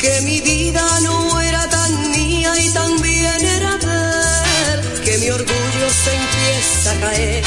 que 0.00 0.20
mi 0.22 0.40
vida 0.40 0.84
no 1.00 1.40
era 1.40 1.68
tan 1.68 2.10
mía 2.10 2.52
y 2.60 2.68
también 2.70 3.44
era 3.44 3.76
de 3.78 4.72
él, 4.72 5.02
que 5.04 5.18
mi 5.18 5.30
orgullo 5.30 5.88
se 6.04 6.14
empieza 6.14 6.92
a 6.92 7.00
caer 7.00 7.44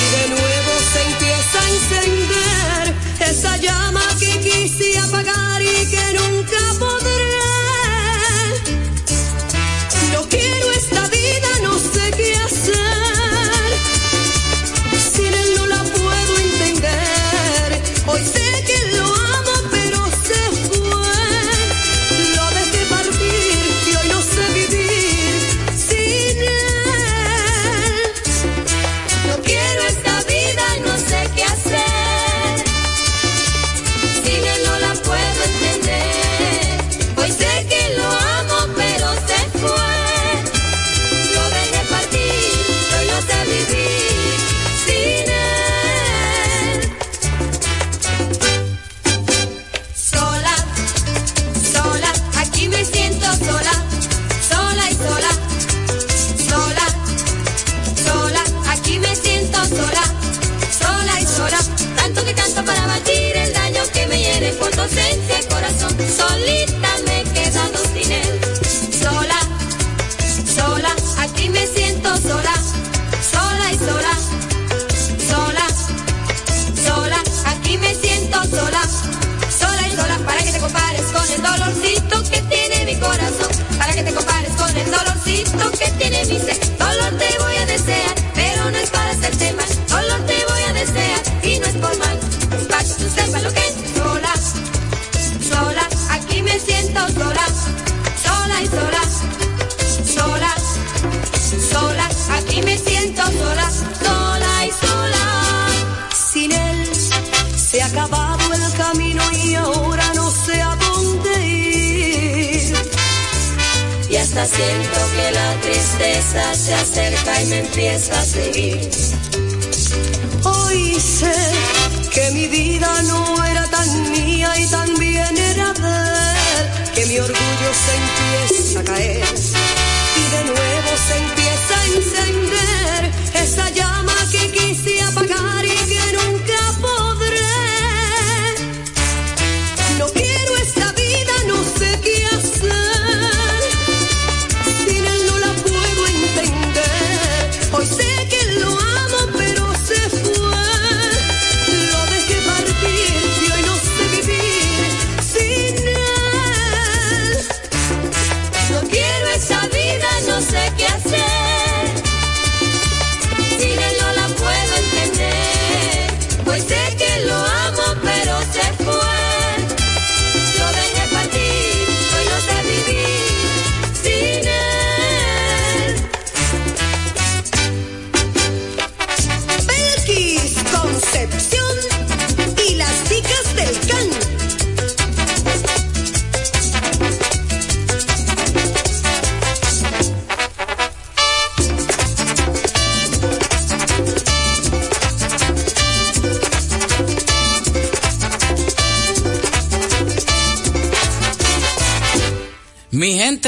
y 0.00 0.04
de 0.16 0.28
nuevo 0.28 0.72
se 0.92 1.00
empieza 1.10 1.60
a 1.60 1.70
encender 1.76 2.94
esa 3.30 3.56
llama 3.58 4.02
que 4.18 4.38
quise 4.40 4.98
apagar 4.98 5.62
y 5.62 5.86
que 5.86 6.04
nunca 6.18 6.63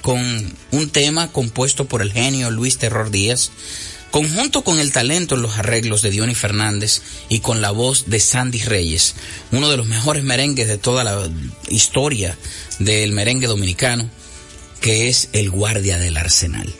con 0.00 0.54
un 0.70 0.90
tema 0.90 1.30
compuesto 1.30 1.86
por 1.86 2.02
el 2.02 2.12
genio 2.12 2.50
Luis 2.50 2.78
Terror 2.78 3.10
Díaz, 3.10 3.50
conjunto 4.10 4.64
con 4.64 4.78
el 4.78 4.92
talento 4.92 5.34
en 5.34 5.42
los 5.42 5.58
arreglos 5.58 6.02
de 6.02 6.10
Diony 6.10 6.34
Fernández 6.34 7.02
y 7.28 7.40
con 7.40 7.60
la 7.60 7.70
voz 7.70 8.08
de 8.08 8.20
Sandy 8.20 8.60
Reyes, 8.60 9.14
uno 9.50 9.70
de 9.70 9.76
los 9.76 9.86
mejores 9.86 10.22
merengues 10.24 10.68
de 10.68 10.78
toda 10.78 11.04
la 11.04 11.28
historia 11.68 12.36
del 12.78 13.12
merengue 13.12 13.46
dominicano, 13.46 14.08
que 14.80 15.08
es 15.08 15.28
El 15.32 15.50
Guardia 15.50 15.98
del 15.98 16.16
Arsenal. 16.16 16.72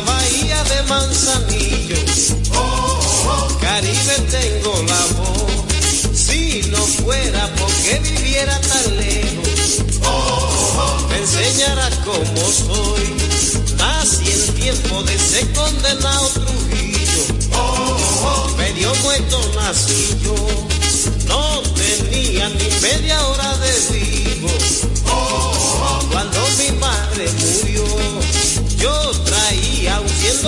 Bahía 0.00 0.62
de 0.64 0.82
Manzanillo, 0.84 1.96
Caribe 3.60 4.16
tengo 4.30 4.82
la 4.82 5.06
voz. 5.18 5.46
Si 6.14 6.62
no 6.70 6.78
fuera 6.78 7.48
porque 7.58 7.98
viviera 8.00 8.60
tan 8.60 8.96
lejos, 8.96 9.82
me 11.08 11.18
enseñara 11.18 11.90
cómo 12.04 12.42
soy. 12.50 13.16
Nací 13.78 14.30
en 14.30 14.54
tiempo 14.54 15.02
de 15.04 15.14
ese 15.14 15.52
condenado 15.52 16.28
Trujillo, 16.28 17.22
medio 18.56 18.94
muerto 18.96 19.40
nací 19.54 20.16
yo. 20.22 20.34
No 21.28 21.62
tenía 21.74 22.48
ni 22.48 22.68
media 22.80 23.26
hora 23.26 23.56
de 23.58 23.72
vivo. 23.92 24.48
Cuando 26.10 26.38
mi 26.58 26.70
madre 26.78 27.28
murió, 27.32 27.75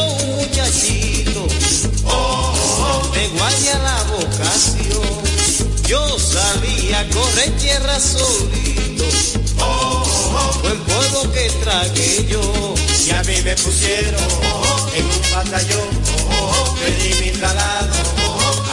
un 0.02 0.36
muchachito 0.36 1.46
de 3.12 3.28
guardia 3.28 3.78
la 3.78 4.02
vocación. 4.04 5.18
Yo 5.86 6.18
salía 6.18 7.00
a 7.00 7.08
correr 7.08 7.50
tierra 7.58 7.98
solito, 7.98 9.04
buen 10.62 10.78
polvo 10.80 11.32
que 11.32 11.50
tragué 11.64 12.26
yo. 12.28 12.74
Y 13.06 13.10
a 13.10 13.22
mí 13.22 13.36
me 13.42 13.54
pusieron 13.56 14.28
en 14.94 15.04
un 15.04 15.22
batallón, 15.34 15.88
pedí 16.78 17.14
mi 17.22 17.30
traslado 17.38 17.96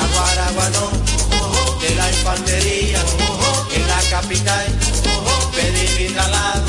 a 0.01 0.07
Guaraguanó, 0.13 0.89
de 1.81 1.95
la 1.95 2.09
infantería 2.09 3.01
en 3.73 3.87
la 3.87 4.01
capital, 4.09 4.65
pedí 5.53 6.03
mi 6.03 6.13
traslado 6.13 6.64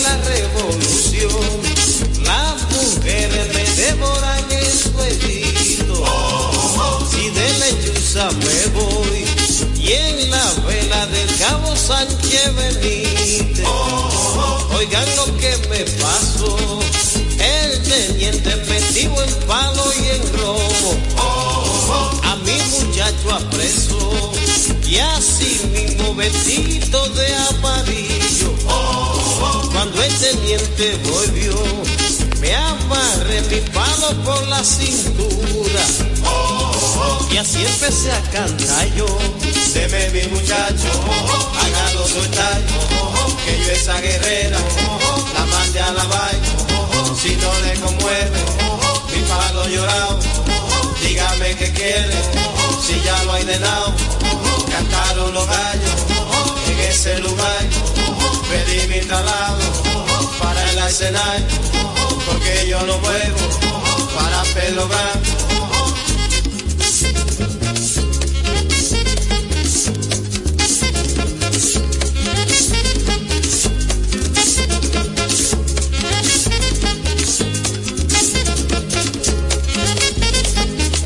la 0.00 0.16
revolución, 0.16 1.60
las 2.24 2.62
mujeres 2.70 3.46
me 3.54 3.64
devoran 3.82 4.50
en 4.50 4.72
su 4.78 5.00
edito, 5.02 6.04
si 7.10 7.30
de 7.30 7.52
lechuza 7.58 8.30
me 8.30 8.66
voy, 8.80 9.24
y 9.78 9.92
en 9.92 10.30
la 10.30 10.52
vela 10.66 11.06
del 11.06 11.36
cabo 11.38 11.76
Sánchez 11.76 12.54
Benítez, 12.54 13.66
oigan 14.76 15.16
lo 15.16 15.36
que 15.36 15.56
me 15.68 15.84
pasó, 16.00 16.80
el 17.38 17.82
teniente 17.82 18.56
metido 18.68 19.22
en 19.22 19.34
palo 19.46 19.84
y 19.92 20.08
en 20.08 20.22
robo, 20.38 20.96
a 22.22 22.36
mi 22.36 22.58
muchacho 22.78 23.34
apreso, 23.34 24.32
y 24.86 24.98
así 24.98 25.60
mismo 25.72 26.14
vestido 26.14 27.08
de 27.10 27.34
amarillo, 27.34 28.11
el 28.11 28.11
teniente 30.22 30.96
volvió, 31.02 31.52
me 32.40 32.54
amarré 32.54 33.42
mi 33.50 33.60
palo 33.72 34.12
por 34.24 34.46
la 34.46 34.62
cintura, 34.62 35.82
y 37.28 37.36
así 37.38 37.66
empecé 37.66 38.12
a 38.12 38.20
cantar 38.30 38.86
yo, 38.94 39.06
deme 39.74 40.10
mi 40.10 40.28
muchacho, 40.28 40.90
hágalo 41.60 42.06
soltar, 42.06 42.60
que 43.44 43.64
yo 43.64 43.72
esa 43.72 44.00
guerrera, 44.00 44.58
la 45.34 45.44
mande 45.46 45.80
a 45.80 45.92
la 45.92 46.04
vaina, 46.04 46.48
si 47.20 47.34
no 47.34 47.50
le 47.64 47.80
conmueve, 47.80 48.38
mi 49.12 49.22
palo 49.28 49.66
llorado, 49.66 50.20
dígame 51.02 51.56
qué 51.56 51.72
quiere, 51.72 52.14
si 52.80 53.00
ya 53.04 53.24
lo 53.24 53.32
hay 53.32 53.44
de 53.44 53.58
lado, 53.58 53.92
cantaron 54.70 55.34
los 55.34 55.46
gallos, 55.48 55.96
en 56.68 56.78
ese 56.78 57.18
lugar, 57.18 57.66
pedí 58.48 58.86
mi 58.86 59.00
traslado, 59.00 59.91
porque 62.26 62.66
yo 62.68 62.80
no 62.84 62.98
vuelvo, 62.98 63.38
para 64.16 64.42
pelo 64.52 64.88
blanco. 64.88 65.30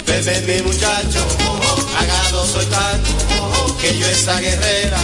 Bebe 0.07 0.41
mi 0.41 0.63
muchacho, 0.63 1.21
hagado 1.99 2.47
soy 2.47 2.65
tal, 2.67 3.01
que 3.81 3.99
yo 3.99 4.07
esa 4.07 4.41
guerrera, 4.41 4.99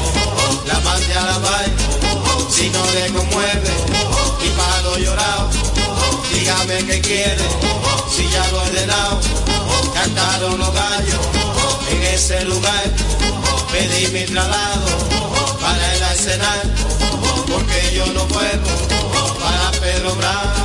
la 0.66 0.80
mande 0.80 1.12
a 1.12 1.26
la 1.26 1.38
vaina, 1.38 1.76
si 2.48 2.70
no 2.70 2.82
le 2.92 3.12
conmueve, 3.12 3.91
llorado, 5.02 5.50
dígame 6.32 6.86
qué 6.86 7.00
quiere, 7.00 7.44
si 8.14 8.28
ya 8.30 8.46
lo 8.50 8.58
he 8.58 8.68
ordenado, 8.68 9.20
cantaron 9.94 10.58
los 10.58 10.74
gallos, 10.74 11.20
en 11.90 12.02
ese 12.02 12.44
lugar, 12.44 12.84
pedí 13.70 14.06
mi 14.08 14.24
traslado, 14.24 14.86
para 15.60 15.94
el 15.94 16.02
arsenal, 16.02 16.74
porque 17.48 17.94
yo 17.94 18.06
no 18.12 18.26
puedo, 18.28 18.64
para 19.40 19.70
Pedro 19.80 20.14
Bravo. 20.16 20.61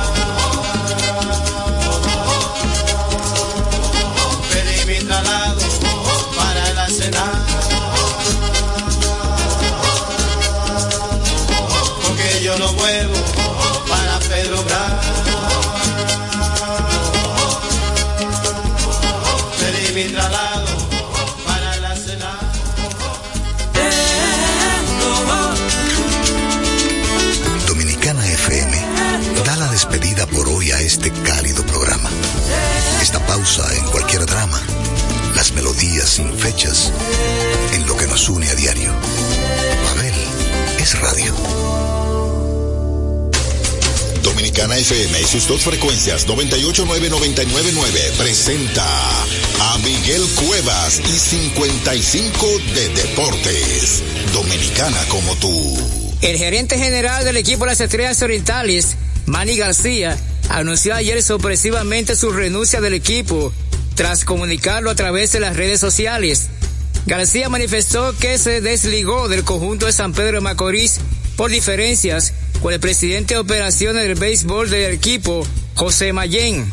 Pausa 33.58 33.74
en 33.76 33.84
cualquier 33.90 34.26
drama, 34.26 34.60
las 35.34 35.52
melodías 35.52 36.08
sin 36.08 36.32
fechas, 36.38 36.92
en 37.74 37.86
lo 37.86 37.96
que 37.96 38.06
nos 38.06 38.28
une 38.28 38.48
a 38.48 38.54
diario. 38.54 38.92
Pavel 39.84 40.14
es 40.78 41.00
radio. 41.00 41.34
Dominicana 44.22 44.76
FM 44.76 45.20
y 45.20 45.24
sus 45.24 45.46
dos 45.46 45.62
frecuencias 45.62 46.26
989-999 46.26 48.12
presenta 48.16 48.84
Miguel 49.84 50.22
Cuevas 50.34 51.00
y 51.00 51.18
55 51.18 52.46
de 52.74 52.88
Deportes. 52.90 54.02
Dominicana 54.32 54.98
como 55.08 55.34
tú. 55.36 55.76
El 56.20 56.36
gerente 56.36 56.78
general 56.78 57.24
del 57.24 57.36
equipo 57.36 57.64
de 57.64 57.70
las 57.70 57.80
Estrellas 57.80 58.20
Orientales, 58.22 58.96
Manny 59.26 59.56
García, 59.56 60.18
anunció 60.48 60.94
ayer 60.94 61.22
sorpresivamente 61.22 62.16
su 62.16 62.32
renuncia 62.32 62.80
del 62.80 62.94
equipo 62.94 63.52
tras 63.94 64.24
comunicarlo 64.24 64.90
a 64.90 64.94
través 64.94 65.32
de 65.32 65.40
las 65.40 65.56
redes 65.56 65.80
sociales. 65.80 66.48
García 67.06 67.48
manifestó 67.48 68.16
que 68.18 68.38
se 68.38 68.60
desligó 68.60 69.28
del 69.28 69.44
conjunto 69.44 69.86
de 69.86 69.92
San 69.92 70.12
Pedro 70.12 70.36
de 70.36 70.40
Macorís 70.40 71.00
por 71.36 71.50
diferencias 71.50 72.34
con 72.62 72.72
el 72.72 72.80
presidente 72.80 73.34
de 73.34 73.40
operaciones 73.40 74.02
del 74.02 74.14
béisbol 74.14 74.70
del 74.70 74.92
equipo, 74.92 75.46
José 75.74 76.12
Mayén. 76.12 76.72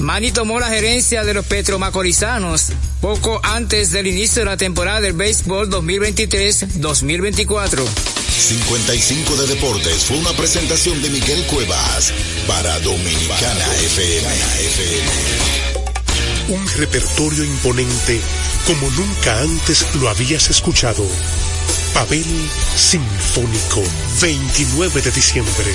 Manny 0.00 0.32
tomó 0.32 0.60
la 0.60 0.68
gerencia 0.68 1.24
de 1.24 1.34
los 1.34 1.46
petromacorizanos 1.46 2.68
poco 3.00 3.40
antes 3.42 3.92
del 3.92 4.06
inicio 4.06 4.40
de 4.40 4.46
la 4.46 4.56
temporada 4.56 5.00
del 5.00 5.14
béisbol 5.14 5.70
2023-2024. 5.70 8.15
55 8.38 9.36
de 9.36 9.46
Deportes 9.46 10.04
fue 10.04 10.18
una 10.18 10.32
presentación 10.32 11.00
de 11.00 11.08
Miguel 11.10 11.44
Cuevas 11.46 12.12
para 12.46 12.78
Dominicana 12.80 13.64
FM. 13.84 14.28
Un 16.48 16.68
repertorio 16.76 17.44
imponente 17.44 18.20
como 18.66 18.90
nunca 18.90 19.40
antes 19.40 19.86
lo 19.96 20.08
habías 20.10 20.50
escuchado. 20.50 21.06
Pavel 21.94 22.26
Sinfónico, 22.76 23.82
29 24.20 25.00
de 25.00 25.10
diciembre, 25.10 25.74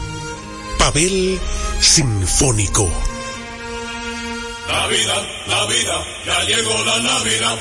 Pavel 0.81 1.39
Sinfónico. 1.79 2.89
Navidad, 4.67 5.23
Navidad, 5.47 6.03
ya 6.25 6.43
llegó 6.45 6.83
la 6.83 6.97
Navidad. 6.97 7.59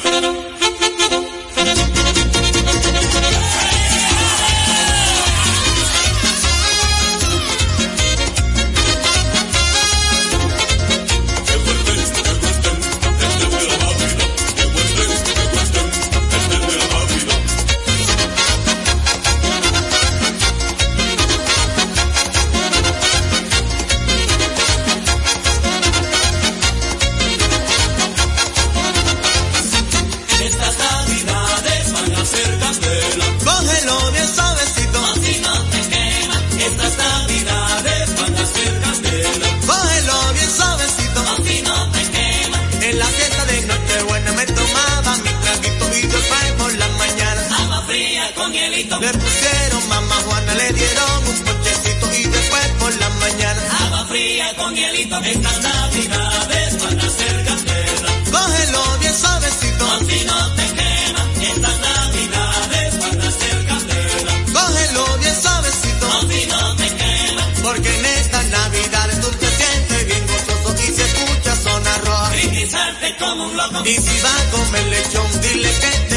Le 48.80 48.86
pusieron 48.88 49.88
mamá 49.90 50.14
Juana, 50.24 50.54
le 50.54 50.72
dieron 50.72 51.28
un 51.28 51.38
ponchecito 51.44 52.14
y 52.14 52.22
después 52.24 52.68
por 52.78 52.94
la 52.96 53.10
mañana. 53.10 53.62
Agua 53.84 54.06
fría 54.06 54.54
con 54.56 54.74
hielito. 54.74 55.20
Estas 55.20 55.60
navidades 55.60 56.78
van 56.82 56.98
a 56.98 57.10
ser 57.10 57.44
candela. 57.44 58.10
Cógelo 58.32 58.98
bien 59.00 59.14
suavecito. 59.14 59.84
Así 59.84 60.24
no 60.24 60.54
te 60.54 60.66
quema. 60.78 61.22
Estas 61.42 61.78
navidades 61.80 62.98
van 63.00 63.20
a 63.20 63.30
ser 63.30 63.66
candela. 63.66 64.32
Cógelo 64.50 65.18
bien 65.18 65.42
suavecito. 65.42 66.06
Así 66.18 66.46
no 66.48 66.76
te 66.76 66.88
quema. 66.88 67.46
Porque 67.62 67.98
en 67.98 68.04
estas 68.06 68.46
navidades 68.46 69.20
tú 69.20 69.30
te 69.30 69.46
sientes 69.46 70.06
bien 70.06 70.26
gozoso 70.26 70.82
y 70.82 70.94
se 70.94 71.04
escucha 71.04 71.54
zona 71.56 71.98
roja. 71.98 72.30
Brindizarte 72.30 73.16
como 73.18 73.44
un 73.44 73.56
loco. 73.58 73.82
Y 73.84 73.94
si 73.94 74.20
va 74.20 74.34
a 74.40 74.50
comer 74.50 74.86
lechón, 74.86 75.40
dile 75.42 75.68
que 75.68 76.09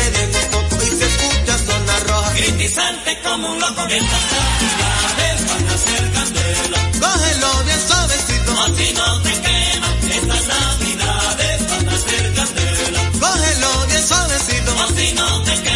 Brindizarte 2.84 3.22
como 3.22 3.50
un 3.50 3.60
loco. 3.60 3.82
Estas 3.82 4.24
navidades 4.32 5.48
van 5.48 5.68
a 5.70 5.78
ser 5.78 6.12
candela. 6.12 6.80
Cógelo 7.00 7.64
bien 7.64 7.82
suavecito. 7.88 8.52
Así 8.64 8.94
no 8.94 9.22
te 9.22 9.32
quema. 9.42 9.90
Estas 10.16 10.48
navidades 10.48 11.70
van 11.70 11.90
a 11.90 11.98
ser 11.98 12.34
candela. 12.34 13.12
Cógelo 13.20 13.88
bien 13.88 14.08
suavecito. 14.08 14.72
Así 14.84 15.14
no 15.14 15.44
te 15.44 15.54
quema. 15.64 15.73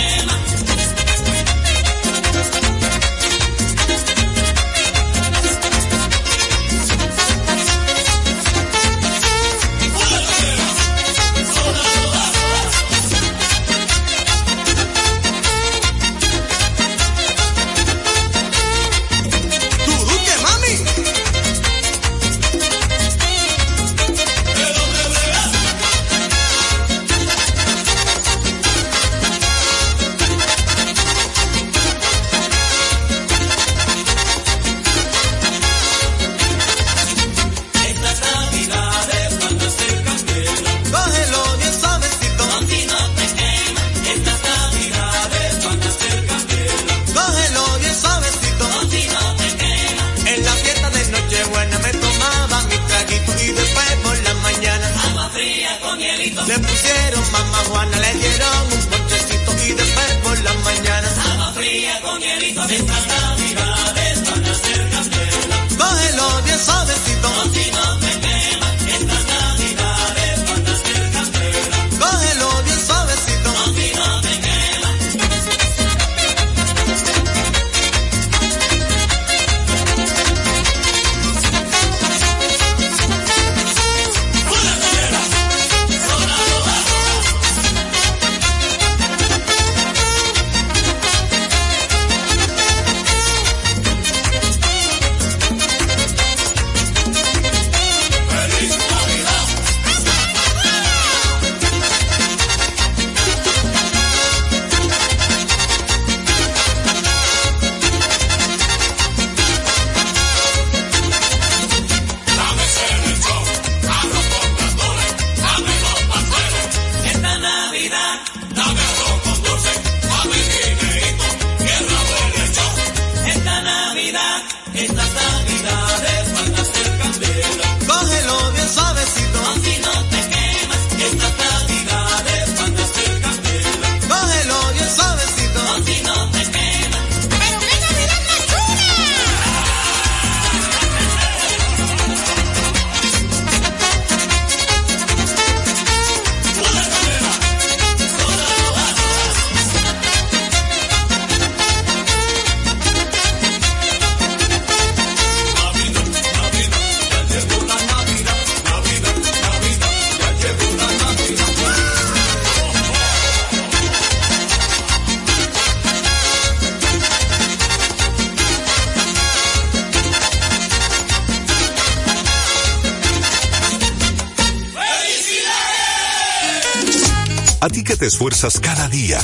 Esfuerzas 178.17 178.59
cada 178.59 178.89
día, 178.89 179.19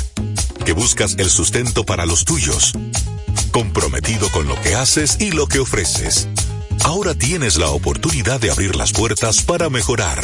que 0.67 0.71
buscas 0.71 1.15
el 1.17 1.27
sustento 1.27 1.83
para 1.83 2.05
los 2.05 2.25
tuyos, 2.25 2.73
comprometido 3.49 4.29
con 4.29 4.45
lo 4.45 4.53
que 4.61 4.75
haces 4.75 5.17
y 5.19 5.31
lo 5.31 5.47
que 5.47 5.57
ofreces. 5.57 6.27
Ahora 6.83 7.15
tienes 7.15 7.55
la 7.55 7.69
oportunidad 7.69 8.39
de 8.39 8.51
abrir 8.51 8.75
las 8.75 8.91
puertas 8.91 9.41
para 9.41 9.71
mejorar, 9.71 10.23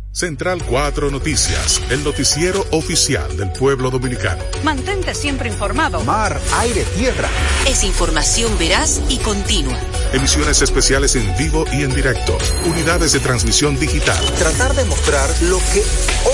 Central 0.11 0.61
4 0.67 1.09
Noticias, 1.09 1.81
el 1.89 2.03
noticiero 2.03 2.65
oficial 2.71 3.37
del 3.37 3.49
pueblo 3.53 3.89
dominicano. 3.89 4.43
Mantente 4.61 5.15
siempre 5.15 5.47
informado. 5.47 6.03
Mar, 6.03 6.37
aire, 6.57 6.83
tierra. 6.97 7.29
Es 7.65 7.85
información 7.85 8.57
veraz 8.59 9.01
y 9.07 9.19
continua. 9.19 9.77
Emisiones 10.13 10.61
especiales 10.61 11.15
en 11.15 11.35
vivo 11.37 11.65
y 11.71 11.83
en 11.83 11.93
directo. 11.93 12.37
Unidades 12.65 13.13
de 13.13 13.19
transmisión 13.19 13.79
digital. 13.79 14.19
Tratar 14.37 14.75
de 14.75 14.83
mostrar 14.85 15.29
lo 15.43 15.57
que 15.73 15.83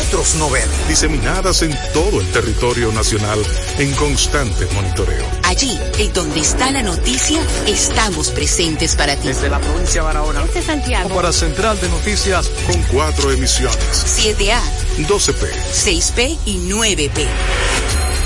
otros 0.04 0.36
no 0.36 0.50
ven. 0.50 0.68
Diseminadas 0.88 1.62
en 1.62 1.78
todo 1.94 2.20
el 2.20 2.28
territorio 2.32 2.92
nacional 2.92 3.40
en 3.78 3.94
constante 3.94 4.68
monitoreo. 4.74 5.26
Allí, 5.44 5.80
en 6.00 6.12
donde 6.14 6.40
está 6.40 6.72
la 6.72 6.82
noticia, 6.82 7.40
estamos 7.68 8.30
presentes 8.30 8.96
para 8.96 9.16
ti. 9.16 9.28
Desde 9.28 9.50
la 9.50 9.60
provincia 9.60 10.02
de 10.02 10.08
Barahona. 10.08 10.44
Es 10.56 10.66
Santiago. 10.66 11.10
Para 11.10 11.32
Central 11.32 11.80
de 11.80 11.90
Noticias 11.90 12.50
con 12.66 12.82
cuatro 12.84 13.32
emisiones. 13.32 13.78
7A, 13.78 14.60
12P, 15.08 15.52
6P 15.72 16.38
y 16.46 16.58
9P. 16.68 17.28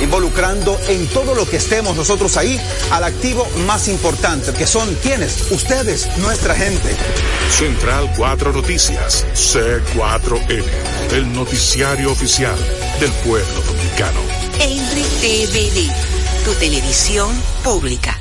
Involucrando 0.01 0.79
en 0.87 1.07
todo 1.07 1.35
lo 1.35 1.47
que 1.47 1.57
estemos 1.57 1.95
nosotros 1.95 2.37
ahí 2.37 2.59
al 2.91 3.03
activo 3.03 3.47
más 3.67 3.87
importante, 3.87 4.53
que 4.53 4.65
son 4.65 4.93
quienes, 4.95 5.51
ustedes, 5.51 6.07
nuestra 6.17 6.55
gente. 6.55 6.95
Central 7.49 8.11
4 8.17 8.53
Noticias, 8.53 9.25
C4N, 9.33 10.63
el 11.13 11.33
noticiario 11.33 12.11
oficial 12.11 12.57
del 12.99 13.11
pueblo 13.25 13.61
dominicano. 13.61 14.19
RTVD, 14.59 15.91
tu 16.45 16.53
televisión 16.55 17.29
pública. 17.63 18.20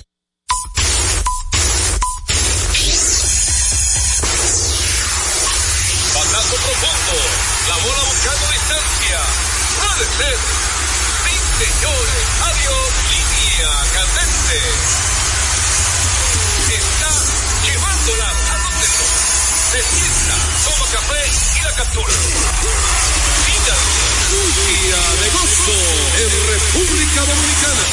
En 25.69 26.31
República 26.47 27.21
Dominicana. 27.21 27.85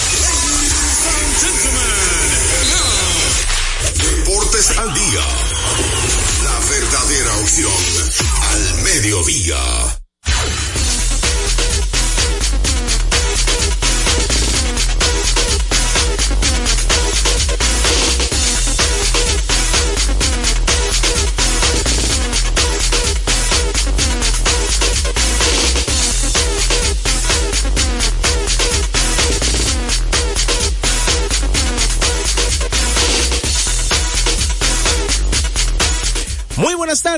Ladies 0.50 1.06
and 1.12 1.28
gentlemen. 1.40 2.28
Deportes 3.94 4.78
al 4.78 4.94
día. 4.94 5.24
La 6.44 6.58
verdadera 6.70 7.36
opción 7.36 7.72
al 8.50 8.82
mediodía. 8.82 10.07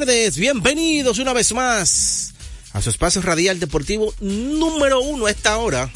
Tardes, 0.01 0.37
bienvenidos 0.39 1.19
una 1.19 1.35
vez 1.35 1.53
más 1.53 2.33
a 2.73 2.81
su 2.81 2.89
espacio 2.89 3.21
radial 3.21 3.61
deportivo 3.61 4.15
número 4.21 5.03
uno 5.03 5.27
a 5.27 5.31
esta 5.31 5.59
hora. 5.59 5.93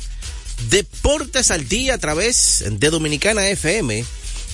Deportes 0.68 1.50
al 1.50 1.66
día 1.68 1.94
a 1.94 1.98
través 1.98 2.66
de 2.70 2.90
Dominicana 2.90 3.48
FM 3.48 4.04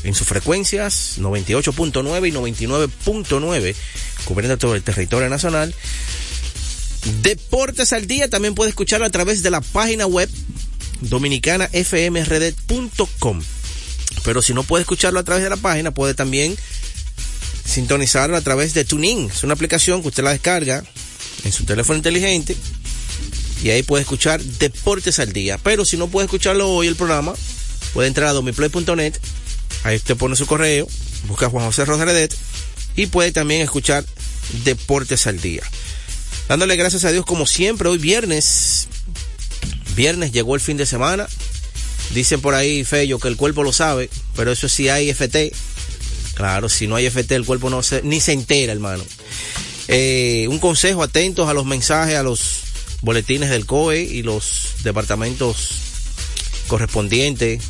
en 0.04 0.14
sus 0.14 0.28
frecuencias 0.28 1.18
98.9 1.18 2.28
y 2.28 2.32
99.9, 2.32 3.74
cubriendo 4.24 4.56
todo 4.56 4.76
el 4.76 4.84
territorio 4.84 5.28
nacional. 5.28 5.74
Deportes 7.20 7.92
al 7.92 8.06
día 8.06 8.30
también 8.30 8.54
puede 8.54 8.70
escucharlo 8.70 9.06
a 9.06 9.10
través 9.10 9.42
de 9.42 9.50
la 9.50 9.62
página 9.62 10.06
web 10.06 10.30
dominicanafmrd.com. 11.00 13.42
Pero 14.22 14.42
si 14.42 14.54
no 14.54 14.62
puede 14.62 14.82
escucharlo 14.82 15.18
a 15.18 15.24
través 15.24 15.42
de 15.42 15.50
la 15.50 15.56
página, 15.56 15.90
puede 15.90 16.14
también 16.14 16.56
sintonizarlo 17.70 18.36
a 18.36 18.40
través 18.40 18.74
de 18.74 18.84
TuneIn. 18.84 19.30
Es 19.30 19.44
una 19.44 19.54
aplicación 19.54 20.02
que 20.02 20.08
usted 20.08 20.24
la 20.24 20.32
descarga 20.32 20.84
en 21.44 21.52
su 21.52 21.64
teléfono 21.64 21.96
inteligente 21.96 22.56
y 23.62 23.70
ahí 23.70 23.82
puede 23.82 24.02
escuchar 24.02 24.42
Deportes 24.42 25.18
al 25.18 25.32
Día. 25.32 25.58
Pero 25.62 25.84
si 25.84 25.96
no 25.96 26.08
puede 26.08 26.26
escucharlo 26.26 26.68
hoy 26.70 26.88
el 26.88 26.96
programa, 26.96 27.34
puede 27.92 28.08
entrar 28.08 28.28
a 28.28 28.32
domiplay.net, 28.32 29.14
ahí 29.84 29.96
usted 29.96 30.16
pone 30.16 30.36
su 30.36 30.46
correo, 30.46 30.88
busca 31.28 31.46
a 31.46 31.50
Juan 31.50 31.66
José 31.66 31.84
Rodríguez 31.84 32.30
y 32.96 33.06
puede 33.06 33.32
también 33.32 33.62
escuchar 33.62 34.04
Deportes 34.64 35.26
al 35.26 35.40
Día. 35.40 35.62
Dándole 36.48 36.74
gracias 36.76 37.04
a 37.04 37.12
Dios 37.12 37.24
como 37.24 37.46
siempre, 37.46 37.88
hoy 37.88 37.98
viernes, 37.98 38.88
viernes 39.94 40.32
llegó 40.32 40.56
el 40.56 40.60
fin 40.60 40.76
de 40.76 40.86
semana. 40.86 41.28
Dicen 42.14 42.40
por 42.40 42.54
ahí, 42.54 42.82
Fello, 42.82 43.20
que 43.20 43.28
el 43.28 43.36
cuerpo 43.36 43.62
lo 43.62 43.72
sabe, 43.72 44.10
pero 44.34 44.50
eso 44.50 44.68
sí 44.68 44.88
hay 44.88 45.10
FT. 45.10 45.52
Claro, 46.40 46.70
si 46.70 46.86
no 46.86 46.96
hay 46.96 47.04
FT, 47.04 47.34
el 47.34 47.44
cuerpo 47.44 47.68
no 47.68 47.82
se, 47.82 48.00
ni 48.00 48.18
se 48.18 48.32
entera, 48.32 48.72
hermano. 48.72 49.04
Eh, 49.88 50.46
un 50.48 50.58
consejo, 50.58 51.02
atentos 51.02 51.50
a 51.50 51.52
los 51.52 51.66
mensajes, 51.66 52.16
a 52.16 52.22
los 52.22 52.60
boletines 53.02 53.50
del 53.50 53.66
COE 53.66 54.00
y 54.00 54.22
los 54.22 54.76
departamentos 54.82 55.68
correspondientes, 56.66 57.62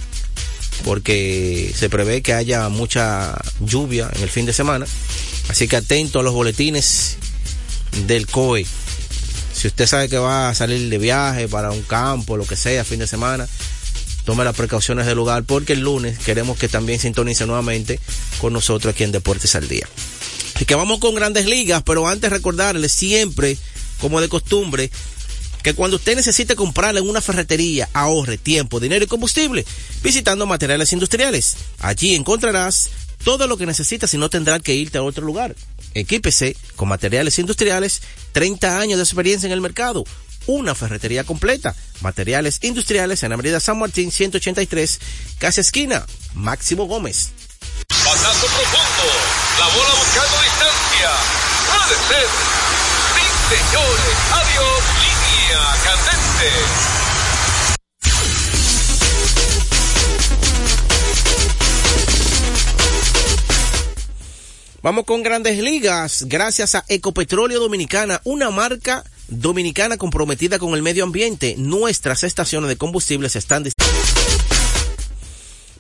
porque 0.85 1.75
se 1.75 1.91
prevé 1.91 2.23
que 2.23 2.33
haya 2.33 2.69
mucha 2.69 3.37
lluvia 3.59 4.09
en 4.15 4.23
el 4.23 4.29
fin 4.29 4.47
de 4.47 4.53
semana. 4.53 4.87
Así 5.49 5.67
que 5.67 5.75
atento 5.75 6.21
a 6.21 6.23
los 6.23 6.33
boletines 6.33 7.17
del 8.07 8.29
COE. 8.29 8.65
Si 9.53 9.67
usted 9.67 9.89
sabe 9.89 10.09
que 10.09 10.17
va 10.17 10.49
a 10.49 10.55
salir 10.55 10.89
de 10.89 10.99
viaje 10.99 11.49
para 11.49 11.73
un 11.73 11.83
campo, 11.83 12.37
lo 12.37 12.47
que 12.47 12.55
sea, 12.55 12.85
fin 12.85 13.01
de 13.01 13.09
semana, 13.09 13.49
tome 14.31 14.45
las 14.45 14.55
precauciones 14.55 15.07
del 15.07 15.17
lugar 15.17 15.43
porque 15.43 15.73
el 15.73 15.81
lunes 15.81 16.17
queremos 16.21 16.57
que 16.57 16.69
también 16.69 17.01
sintonice 17.01 17.47
nuevamente 17.47 17.99
con 18.41 18.53
nosotros 18.53 18.95
aquí 18.95 19.03
en 19.03 19.11
Deportes 19.11 19.57
al 19.57 19.67
Día. 19.67 19.89
Así 20.55 20.65
que 20.65 20.77
vamos 20.77 21.01
con 21.01 21.17
grandes 21.17 21.47
ligas, 21.47 21.83
pero 21.83 22.07
antes 22.07 22.31
recordarle 22.31 22.89
siempre, 22.89 23.59
como 24.01 24.21
de 24.21 24.29
costumbre, 24.29 24.89
que 25.65 25.75
cuando 25.75 25.97
usted 25.97 26.15
necesite 26.15 26.55
comprarle 26.55 27.01
en 27.01 27.09
una 27.09 27.21
ferretería, 27.21 27.89
ahorre 27.93 28.39
tiempo, 28.39 28.79
dinero 28.79 29.05
y 29.05 29.09
combustible, 29.09 29.67
visitando 30.01 30.47
materiales 30.47 30.93
industriales. 30.93 31.57
Allí 31.81 32.15
encontrarás 32.15 32.89
todo 33.25 33.49
lo 33.49 33.57
que 33.57 33.67
necesitas 33.67 34.15
y 34.15 34.19
no 34.19 34.31
tendrás 34.31 34.63
que 34.63 34.77
irte 34.77 34.99
a 34.99 35.03
otro 35.03 35.27
lugar. 35.27 35.57
Equípese 35.95 36.57
con 36.77 36.89
materiales 36.89 37.37
industriales, 37.41 38.01
30 38.31 38.79
años 38.79 38.99
de 38.99 39.03
experiencia 39.03 39.49
en 39.49 39.53
el 39.53 39.61
mercado, 39.61 40.05
una 40.51 40.75
ferretería 40.75 41.23
completa, 41.25 41.77
materiales 42.01 42.59
industriales 42.63 43.23
en 43.23 43.33
Avenida 43.33 43.61
San 43.61 43.79
Martín 43.79 44.11
183, 44.11 45.01
casi 45.39 45.61
esquina, 45.61 46.05
Máximo 46.35 46.87
Gómez. 46.87 47.31
Batazo 47.89 48.47
profundo. 48.47 49.07
La 49.59 49.67
bola 49.67 49.95
buscando 49.95 50.43
distancia. 50.43 51.11
Puede 51.71 51.97
ser. 52.09 52.29
Sí, 53.15 53.25
señores. 53.55 54.17
Adiós. 54.33 54.83
Línea 54.99 55.63
candente. 55.85 56.51
Vamos 64.83 65.05
con 65.05 65.23
grandes 65.23 65.59
ligas, 65.59 66.25
gracias 66.27 66.75
a 66.75 66.85
Ecopetróleo 66.89 67.61
Dominicana, 67.61 68.23
una 68.25 68.51
marca 68.51 69.05
dominicana 69.31 69.97
comprometida 69.97 70.59
con 70.59 70.75
el 70.75 70.83
medio 70.83 71.05
ambiente. 71.05 71.55
Nuestras 71.57 72.25
estaciones 72.25 72.69
de 72.69 72.77
combustibles 72.77 73.37
están 73.37 73.65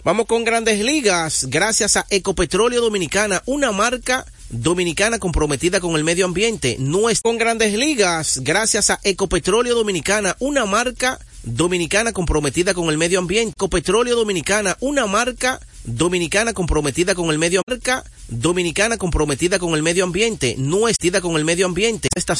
Vamos 0.02 0.24
con 0.26 0.44
grandes 0.44 0.82
ligas, 0.82 1.46
gracias 1.50 1.98
a 1.98 2.06
Ecopetróleo 2.08 2.80
Dominicana, 2.80 3.42
una 3.44 3.70
marca 3.70 4.24
dominicana 4.48 5.18
comprometida 5.18 5.78
con 5.78 5.94
el 5.94 6.04
medio 6.04 6.24
ambiente. 6.24 6.76
Nuestra 6.78 7.30
con 7.30 7.38
grandes 7.38 7.74
ligas, 7.74 8.40
gracias 8.42 8.88
a 8.88 8.98
Ecopetróleo 9.02 9.74
Dominicana, 9.74 10.36
una 10.38 10.64
marca 10.64 11.18
dominicana 11.42 12.12
comprometida 12.12 12.72
con 12.72 12.88
el 12.88 12.96
medio 12.96 13.18
ambiente. 13.18 13.52
Ecopetróleo 13.52 14.16
Dominicana, 14.16 14.76
una 14.80 15.06
marca 15.06 15.60
dominicana 15.84 16.52
comprometida 16.52 17.14
con 17.14 17.30
el 17.30 17.38
medio 17.38 17.62
marca 17.66 18.04
dominicana 18.28 18.96
comprometida 18.96 19.58
con 19.58 19.74
el 19.74 19.82
medio 19.82 20.04
ambiente, 20.04 20.54
nuestra 20.58 21.20
con 21.20 21.36
el 21.36 21.44
medio 21.44 21.66
ambiente. 21.66 22.08
Estación 22.14 22.38